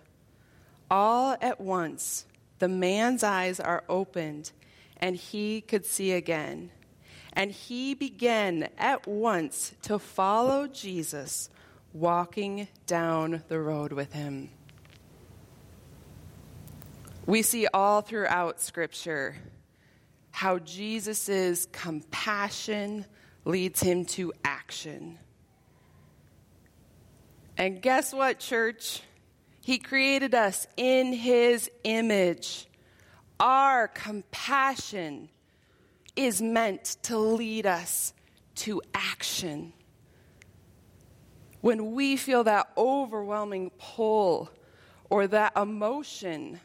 All 0.92 1.36
at 1.42 1.60
once, 1.60 2.28
the 2.60 2.68
man's 2.68 3.24
eyes 3.24 3.60
are 3.60 3.84
opened, 3.90 4.52
and 4.98 5.16
he 5.16 5.62
could 5.62 5.84
see 5.84 6.12
again. 6.12 6.70
And 7.34 7.50
he 7.50 7.96
began 7.96 8.70
at 8.78 9.08
once 9.08 9.74
to 9.82 9.98
follow 9.98 10.68
Jesus, 10.68 11.50
walking 11.92 12.68
down 12.86 13.42
the 13.48 13.60
road 13.60 13.94
with 13.94 14.14
him. 14.14 14.52
We 17.26 17.42
see 17.42 17.66
all 17.74 18.02
throughout 18.02 18.62
Scripture 18.62 19.38
how 20.30 20.60
Jesus' 20.60 21.68
compassion, 21.72 23.06
leads 23.44 23.82
him 23.82 24.06
to 24.06 24.34
action. 24.46 25.18
And 27.58 27.82
guess 27.82 28.14
what, 28.14 28.38
church? 28.38 29.02
He 29.64 29.80
created 29.80 30.36
us 30.36 30.68
in 30.78 31.12
his 31.12 31.70
image. 31.84 32.68
Our 33.40 33.88
compassion 33.88 35.30
is 36.16 36.42
meant 36.42 36.98
to 37.04 37.18
lead 37.18 37.66
us 37.66 38.14
to 38.56 38.82
action. 38.94 39.74
When 41.62 41.94
we 41.94 42.16
feel 42.16 42.44
that 42.44 42.70
overwhelming 42.78 43.72
pull 43.78 44.50
or 45.10 45.28
that 45.28 45.54
emotion, 45.58 46.60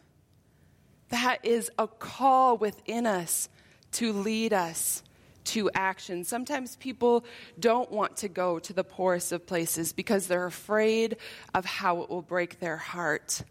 that 1.08 1.44
is 1.44 1.70
a 1.78 1.88
call 1.88 2.58
within 2.58 3.06
us 3.06 3.48
to 3.92 4.12
lead 4.12 4.52
us 4.52 5.02
to 5.44 5.70
action. 5.74 6.24
Sometimes 6.24 6.76
people 6.76 7.24
don't 7.58 7.90
want 7.90 8.16
to 8.18 8.28
go 8.28 8.58
to 8.58 8.72
the 8.72 8.84
poorest 8.84 9.32
of 9.32 9.46
places 9.46 9.92
because 9.92 10.26
they're 10.26 10.46
afraid 10.46 11.16
of 11.54 11.64
how 11.64 12.02
it 12.02 12.10
will 12.10 12.22
break 12.22 12.60
their 12.60 12.76
heart. 12.76 13.42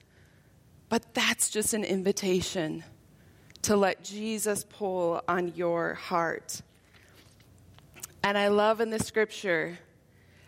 But 0.89 1.13
that's 1.13 1.49
just 1.49 1.73
an 1.73 1.84
invitation 1.84 2.84
to 3.63 3.75
let 3.75 4.04
Jesus 4.04 4.65
pull 4.67 5.21
on 5.27 5.54
your 5.56 5.93
heart. 5.93 6.62
And 8.23 8.38
I 8.38 8.49
love 8.49 8.82
in 8.82 8.89
the 8.89 8.99
scripture 8.99 9.80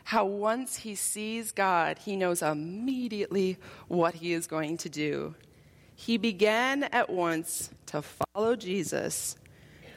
how 0.05 0.25
once 0.25 0.77
he 0.77 0.95
sees 0.95 1.51
God, 1.51 1.97
he 1.99 2.15
knows 2.15 2.41
immediately 2.41 3.57
what 3.87 4.15
he 4.15 4.33
is 4.33 4.47
going 4.47 4.77
to 4.77 4.89
do. 4.89 5.35
He 5.95 6.17
began 6.17 6.83
at 6.83 7.09
once 7.09 7.69
to 7.87 8.01
follow 8.01 8.55
Jesus, 8.55 9.37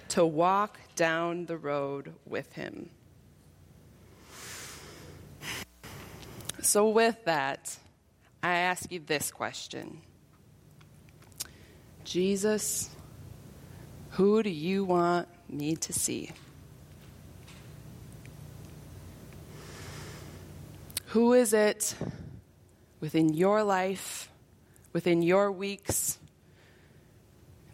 to 0.08 0.24
walk 0.24 0.78
down 0.94 1.46
the 1.46 1.56
road 1.56 2.14
with 2.24 2.52
him. 2.52 2.90
So, 6.62 6.88
with 6.88 7.24
that, 7.24 7.76
I 8.42 8.56
ask 8.56 8.90
you 8.90 9.00
this 9.00 9.30
question 9.30 10.02
Jesus, 12.04 12.90
who 14.10 14.42
do 14.42 14.50
you 14.50 14.84
want 14.84 15.28
me 15.48 15.76
to 15.76 15.92
see? 15.92 16.30
Who 21.06 21.32
is 21.32 21.52
it 21.52 21.94
within 23.00 23.32
your 23.32 23.62
life, 23.62 24.30
within 24.92 25.22
your 25.22 25.50
weeks? 25.50 26.18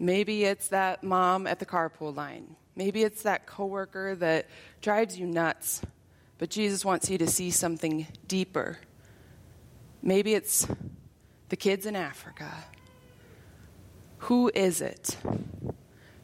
Maybe 0.03 0.43
it's 0.43 0.67
that 0.69 1.05
mom 1.05 1.47
at 1.47 1.61
the 1.61 1.65
carpool 1.65 2.13
line. 2.17 2.57
Maybe 2.75 3.05
it's 3.05 3.23
that 3.23 3.47
coworker 3.47 4.17
that 4.17 4.49
drives 4.81 5.17
you 5.17 5.29
nuts, 5.29 5.81
but 6.39 6.51
Jesus 6.51 6.85
wants 6.85 7.09
you 7.09 7.19
to 7.19 7.29
see 7.29 7.53
something 7.53 8.09
deeper. 8.27 8.79
Maybe 10.03 10.35
it's 10.35 10.67
the 11.51 11.57
kids 11.57 11.87
in 11.87 11.95
Africa. 11.95 12.53
Who 14.19 14.51
is 14.53 14.81
it? 14.81 15.17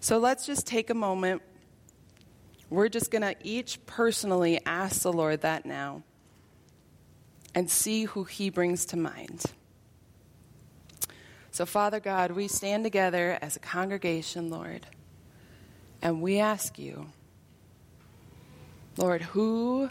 So 0.01 0.19
let's 0.19 0.45
just 0.45 0.67
take 0.67 0.91
a 0.91 0.95
moment. 0.95 1.43
We're 2.71 2.89
just 2.89 3.13
going 3.13 3.23
to 3.23 3.37
each 3.45 3.87
personally 3.87 4.59
ask 4.67 5.03
the 5.03 5.13
Lord 5.13 5.43
that 5.43 5.65
now 5.65 6.03
and 7.55 7.71
see 7.71 8.07
who 8.07 8.25
He 8.25 8.51
brings 8.51 8.87
to 8.87 8.97
mind. 8.97 9.45
So, 11.59 11.67
Father 11.67 11.99
God, 11.99 12.31
we 12.31 12.47
stand 12.47 12.85
together 12.85 13.37
as 13.43 13.57
a 13.57 13.59
congregation, 13.59 14.49
Lord, 14.49 14.87
and 16.01 16.23
we 16.23 16.39
ask 16.39 16.79
you, 16.79 17.07
Lord, 18.97 19.23
who 19.23 19.91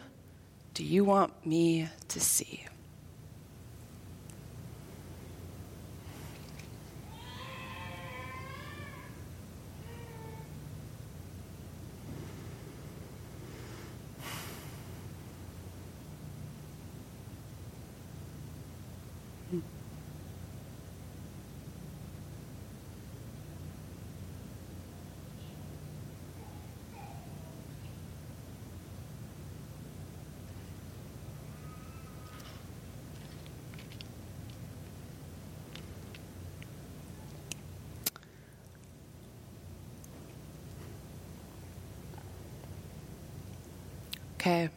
do 0.73 0.85
you 0.85 1.03
want 1.03 1.45
me 1.45 1.89
to 2.07 2.21
see? 2.21 2.65
Okay. 44.39 44.69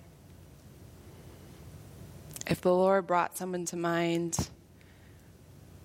If 2.47 2.63
the 2.63 2.73
Lord 2.73 3.07
brought 3.07 3.37
someone 3.37 3.67
to 3.67 3.77
mind, 3.77 4.49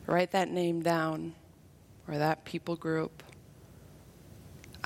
write 0.07 0.31
that 0.31 0.49
name 0.49 0.81
down 0.81 1.35
or 2.07 2.17
that 2.17 2.45
people 2.45 2.77
group. 2.77 3.21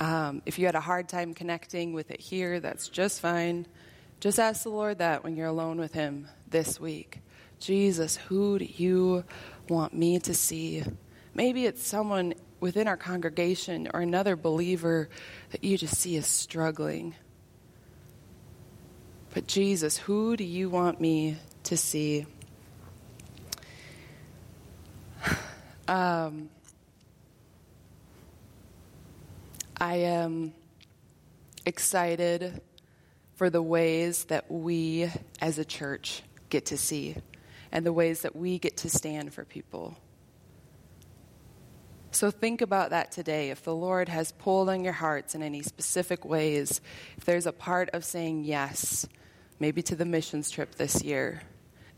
Um, 0.00 0.42
if 0.44 0.58
you 0.58 0.66
had 0.66 0.74
a 0.74 0.80
hard 0.80 1.08
time 1.08 1.34
connecting 1.34 1.92
with 1.92 2.10
it 2.10 2.20
here, 2.20 2.58
that's 2.58 2.88
just 2.88 3.20
fine. 3.20 3.68
Just 4.18 4.40
ask 4.40 4.64
the 4.64 4.70
Lord 4.70 4.98
that 4.98 5.22
when 5.22 5.36
you're 5.36 5.46
alone 5.46 5.78
with 5.78 5.92
Him 5.92 6.26
this 6.48 6.80
week. 6.80 7.20
Jesus, 7.60 8.16
who 8.16 8.58
do 8.58 8.64
you 8.64 9.22
want 9.68 9.94
me 9.94 10.18
to 10.18 10.34
see? 10.34 10.82
Maybe 11.32 11.64
it's 11.64 11.86
someone 11.86 12.34
within 12.58 12.88
our 12.88 12.96
congregation 12.96 13.88
or 13.94 14.00
another 14.00 14.34
believer 14.34 15.08
that 15.52 15.62
you 15.62 15.78
just 15.78 15.96
see 15.96 16.16
is 16.16 16.26
struggling. 16.26 17.14
But 19.32 19.46
Jesus, 19.46 19.96
who 19.96 20.36
do 20.36 20.44
you 20.44 20.68
want 20.68 21.00
me 21.00 21.36
to 21.64 21.76
see? 21.76 22.26
Um, 25.88 26.50
I 29.76 29.96
am 29.96 30.52
excited 31.66 32.60
for 33.34 33.50
the 33.50 33.60
ways 33.60 34.26
that 34.26 34.48
we 34.48 35.10
as 35.40 35.58
a 35.58 35.64
church 35.64 36.22
get 36.48 36.66
to 36.66 36.78
see 36.78 37.16
and 37.72 37.84
the 37.84 37.92
ways 37.92 38.22
that 38.22 38.36
we 38.36 38.60
get 38.60 38.76
to 38.76 38.90
stand 38.90 39.34
for 39.34 39.44
people. 39.44 39.96
So 42.12 42.30
think 42.30 42.60
about 42.60 42.90
that 42.90 43.12
today. 43.12 43.50
If 43.50 43.62
the 43.62 43.74
Lord 43.74 44.08
has 44.08 44.32
pulled 44.32 44.68
on 44.68 44.84
your 44.84 44.92
hearts 44.92 45.34
in 45.34 45.42
any 45.42 45.62
specific 45.62 46.24
ways, 46.24 46.80
if 47.16 47.24
there's 47.24 47.46
a 47.46 47.52
part 47.52 47.90
of 47.90 48.04
saying 48.04 48.44
yes, 48.44 49.06
maybe 49.60 49.82
to 49.82 49.94
the 49.94 50.04
missions 50.04 50.50
trip 50.50 50.74
this 50.74 51.04
year, 51.04 51.42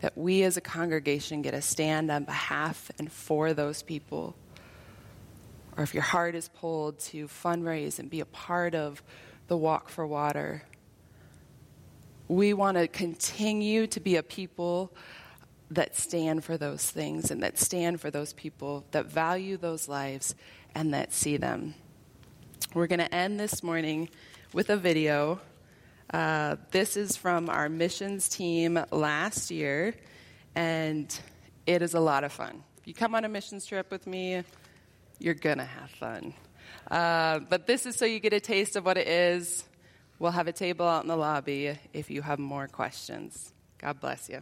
that 0.01 0.17
we 0.17 0.43
as 0.43 0.57
a 0.57 0.61
congregation 0.61 1.41
get 1.41 1.53
a 1.53 1.61
stand 1.61 2.11
on 2.11 2.25
behalf 2.25 2.91
and 2.99 3.11
for 3.11 3.53
those 3.53 3.81
people. 3.81 4.35
Or 5.77 5.83
if 5.83 5.93
your 5.93 6.03
heart 6.03 6.35
is 6.35 6.49
pulled 6.49 6.99
to 6.99 7.27
fundraise 7.27 7.97
and 7.97 8.09
be 8.09 8.19
a 8.19 8.25
part 8.25 8.75
of 8.75 9.01
the 9.47 9.57
Walk 9.57 9.89
for 9.89 10.05
Water, 10.05 10.63
we 12.27 12.53
want 12.53 12.77
to 12.77 12.87
continue 12.87 13.87
to 13.87 13.99
be 13.99 14.17
a 14.17 14.23
people 14.23 14.93
that 15.71 15.95
stand 15.95 16.43
for 16.43 16.57
those 16.57 16.89
things 16.89 17.31
and 17.31 17.41
that 17.41 17.57
stand 17.57 17.99
for 17.99 18.11
those 18.11 18.33
people, 18.33 18.85
that 18.91 19.05
value 19.05 19.57
those 19.57 19.87
lives, 19.87 20.35
and 20.75 20.93
that 20.93 21.13
see 21.13 21.37
them. 21.37 21.73
We're 22.73 22.87
going 22.87 22.99
to 22.99 23.13
end 23.13 23.39
this 23.39 23.63
morning 23.63 24.09
with 24.51 24.69
a 24.69 24.77
video 24.77 25.39
uh, 26.11 26.57
this 26.71 26.97
is 26.97 27.15
from 27.15 27.49
our 27.49 27.69
missions 27.69 28.29
team 28.29 28.83
last 28.91 29.51
year, 29.51 29.95
and 30.55 31.19
it 31.65 31.81
is 31.81 31.93
a 31.93 31.99
lot 31.99 32.23
of 32.23 32.31
fun. 32.31 32.63
If 32.77 32.87
you 32.87 32.93
come 32.93 33.15
on 33.15 33.25
a 33.25 33.29
missions 33.29 33.65
trip 33.65 33.89
with 33.91 34.05
me, 34.05 34.43
you're 35.19 35.33
to 35.59 35.65
have 35.65 35.89
fun. 35.91 36.33
Uh, 36.89 37.39
but 37.39 37.65
this 37.65 37.85
is 37.85 37.95
so 37.95 38.05
you 38.05 38.19
get 38.19 38.33
a 38.33 38.39
taste 38.39 38.75
of 38.75 38.85
what 38.85 38.97
it 38.97 39.07
is. 39.07 39.63
We'll 40.19 40.31
have 40.31 40.47
a 40.47 40.53
table 40.53 40.87
out 40.87 41.03
in 41.03 41.07
the 41.07 41.15
lobby 41.15 41.77
if 41.93 42.09
you 42.09 42.21
have 42.21 42.39
more 42.39 42.67
questions. 42.67 43.53
God 43.77 43.99
bless 43.99 44.29
you. 44.29 44.41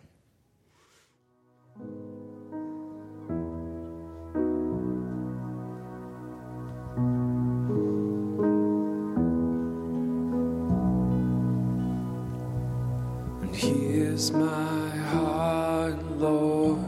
Hears 13.62 14.32
my 14.32 14.90
heart, 15.14 16.04
Lord. 16.18 16.80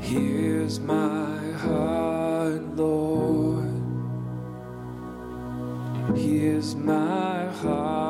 Hears 0.00 0.80
my 0.80 1.38
heart, 1.52 2.62
Lord. 2.74 3.70
Hears 6.16 6.74
my 6.74 7.46
heart. 7.62 8.07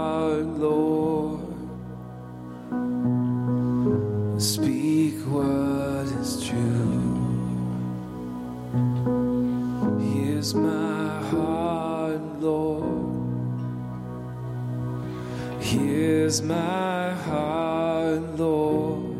is 16.29 16.43
my 16.43 17.15
heart, 17.27 18.21
Lord. 18.37 19.17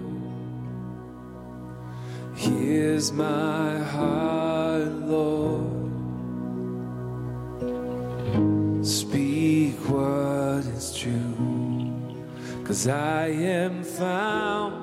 Here's 2.35 3.11
my 3.13 3.79
heart, 3.79 4.93
Lord. 5.15 5.87
Speak 8.87 9.77
what 9.89 10.67
is 10.77 10.95
true, 10.95 11.35
cause 12.63 12.87
I 12.87 13.29
am 13.29 13.83
found 13.83 14.75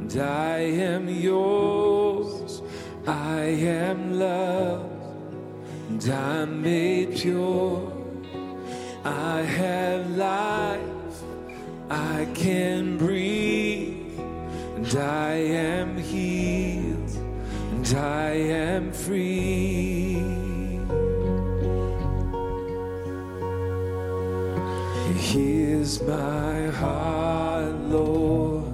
and 0.00 0.16
I 0.22 0.60
am 0.88 1.10
yours. 1.10 2.62
I 3.06 3.42
am 3.82 4.18
loved 4.18 5.44
and 5.90 6.08
I'm 6.08 6.62
made 6.62 7.18
pure. 7.18 7.92
I 9.04 9.42
have 9.42 10.10
life 10.16 10.83
I 11.94 12.26
can 12.34 12.98
breathe, 12.98 14.18
and 14.76 14.96
I 14.96 15.32
am 15.32 15.96
healed, 15.96 17.10
and 17.70 17.86
I 17.96 18.30
am 18.30 18.90
free. 18.90 20.14
Here's 25.30 26.02
my 26.02 26.66
heart, 26.80 27.76
Lord. 27.96 28.64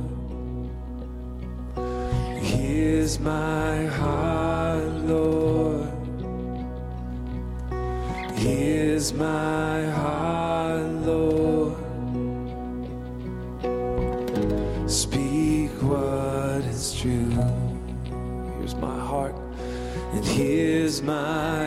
Here's 2.40 3.20
my 3.20 3.84
heart, 3.84 4.92
Lord. 5.04 5.92
Here's 8.34 9.12
my 9.12 9.59
is 20.90 21.02
my. 21.02 21.59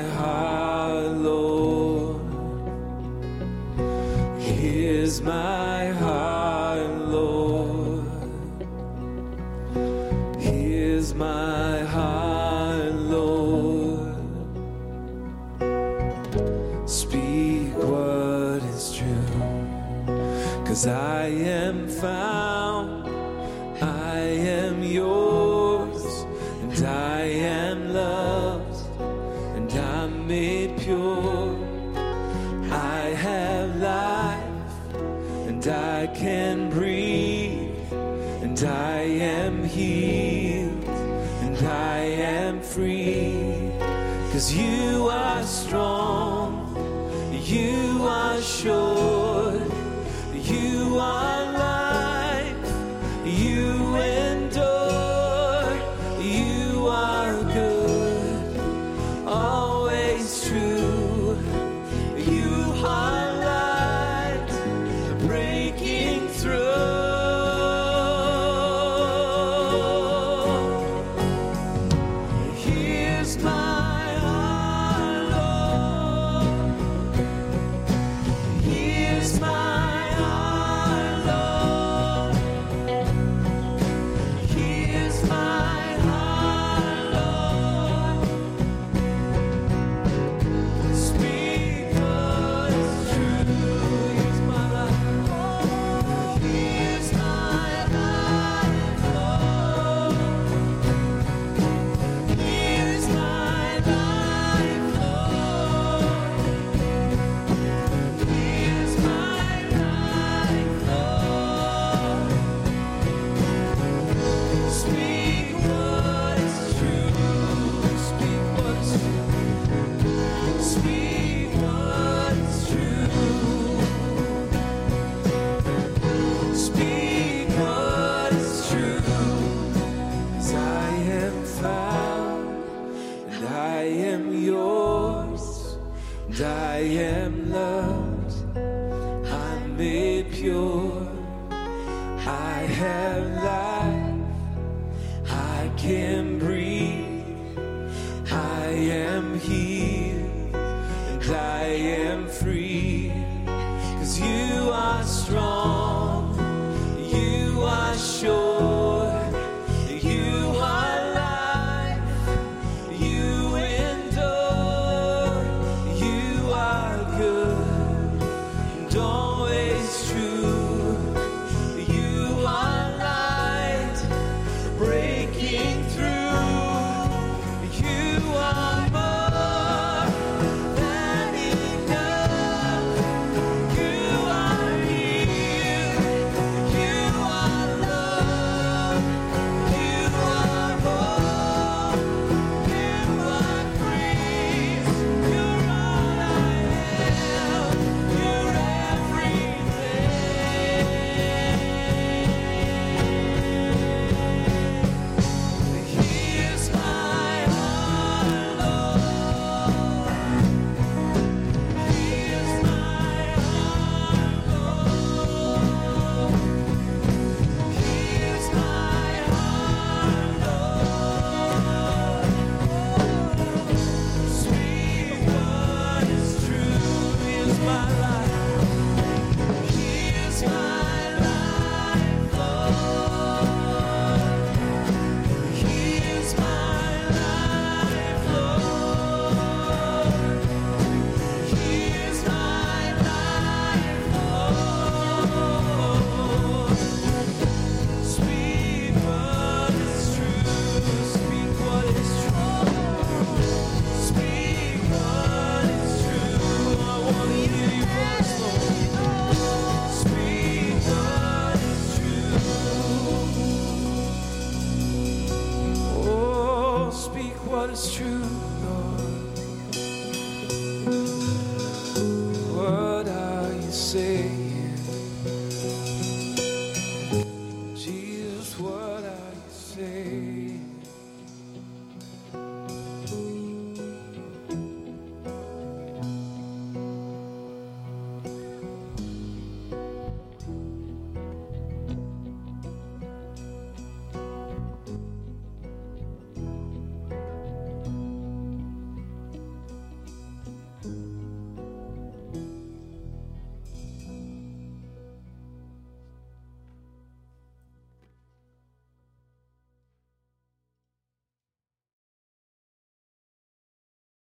am 39.34 39.64
healed 39.64 40.86
and 41.46 41.58
I 41.68 41.98
am 41.98 42.62
free. 42.62 43.72
Cause 44.32 44.54
you 44.54 45.08
are 45.10 45.44
strong, 45.44 46.52
you 47.32 48.04
are 48.04 48.42
sure. 48.42 49.23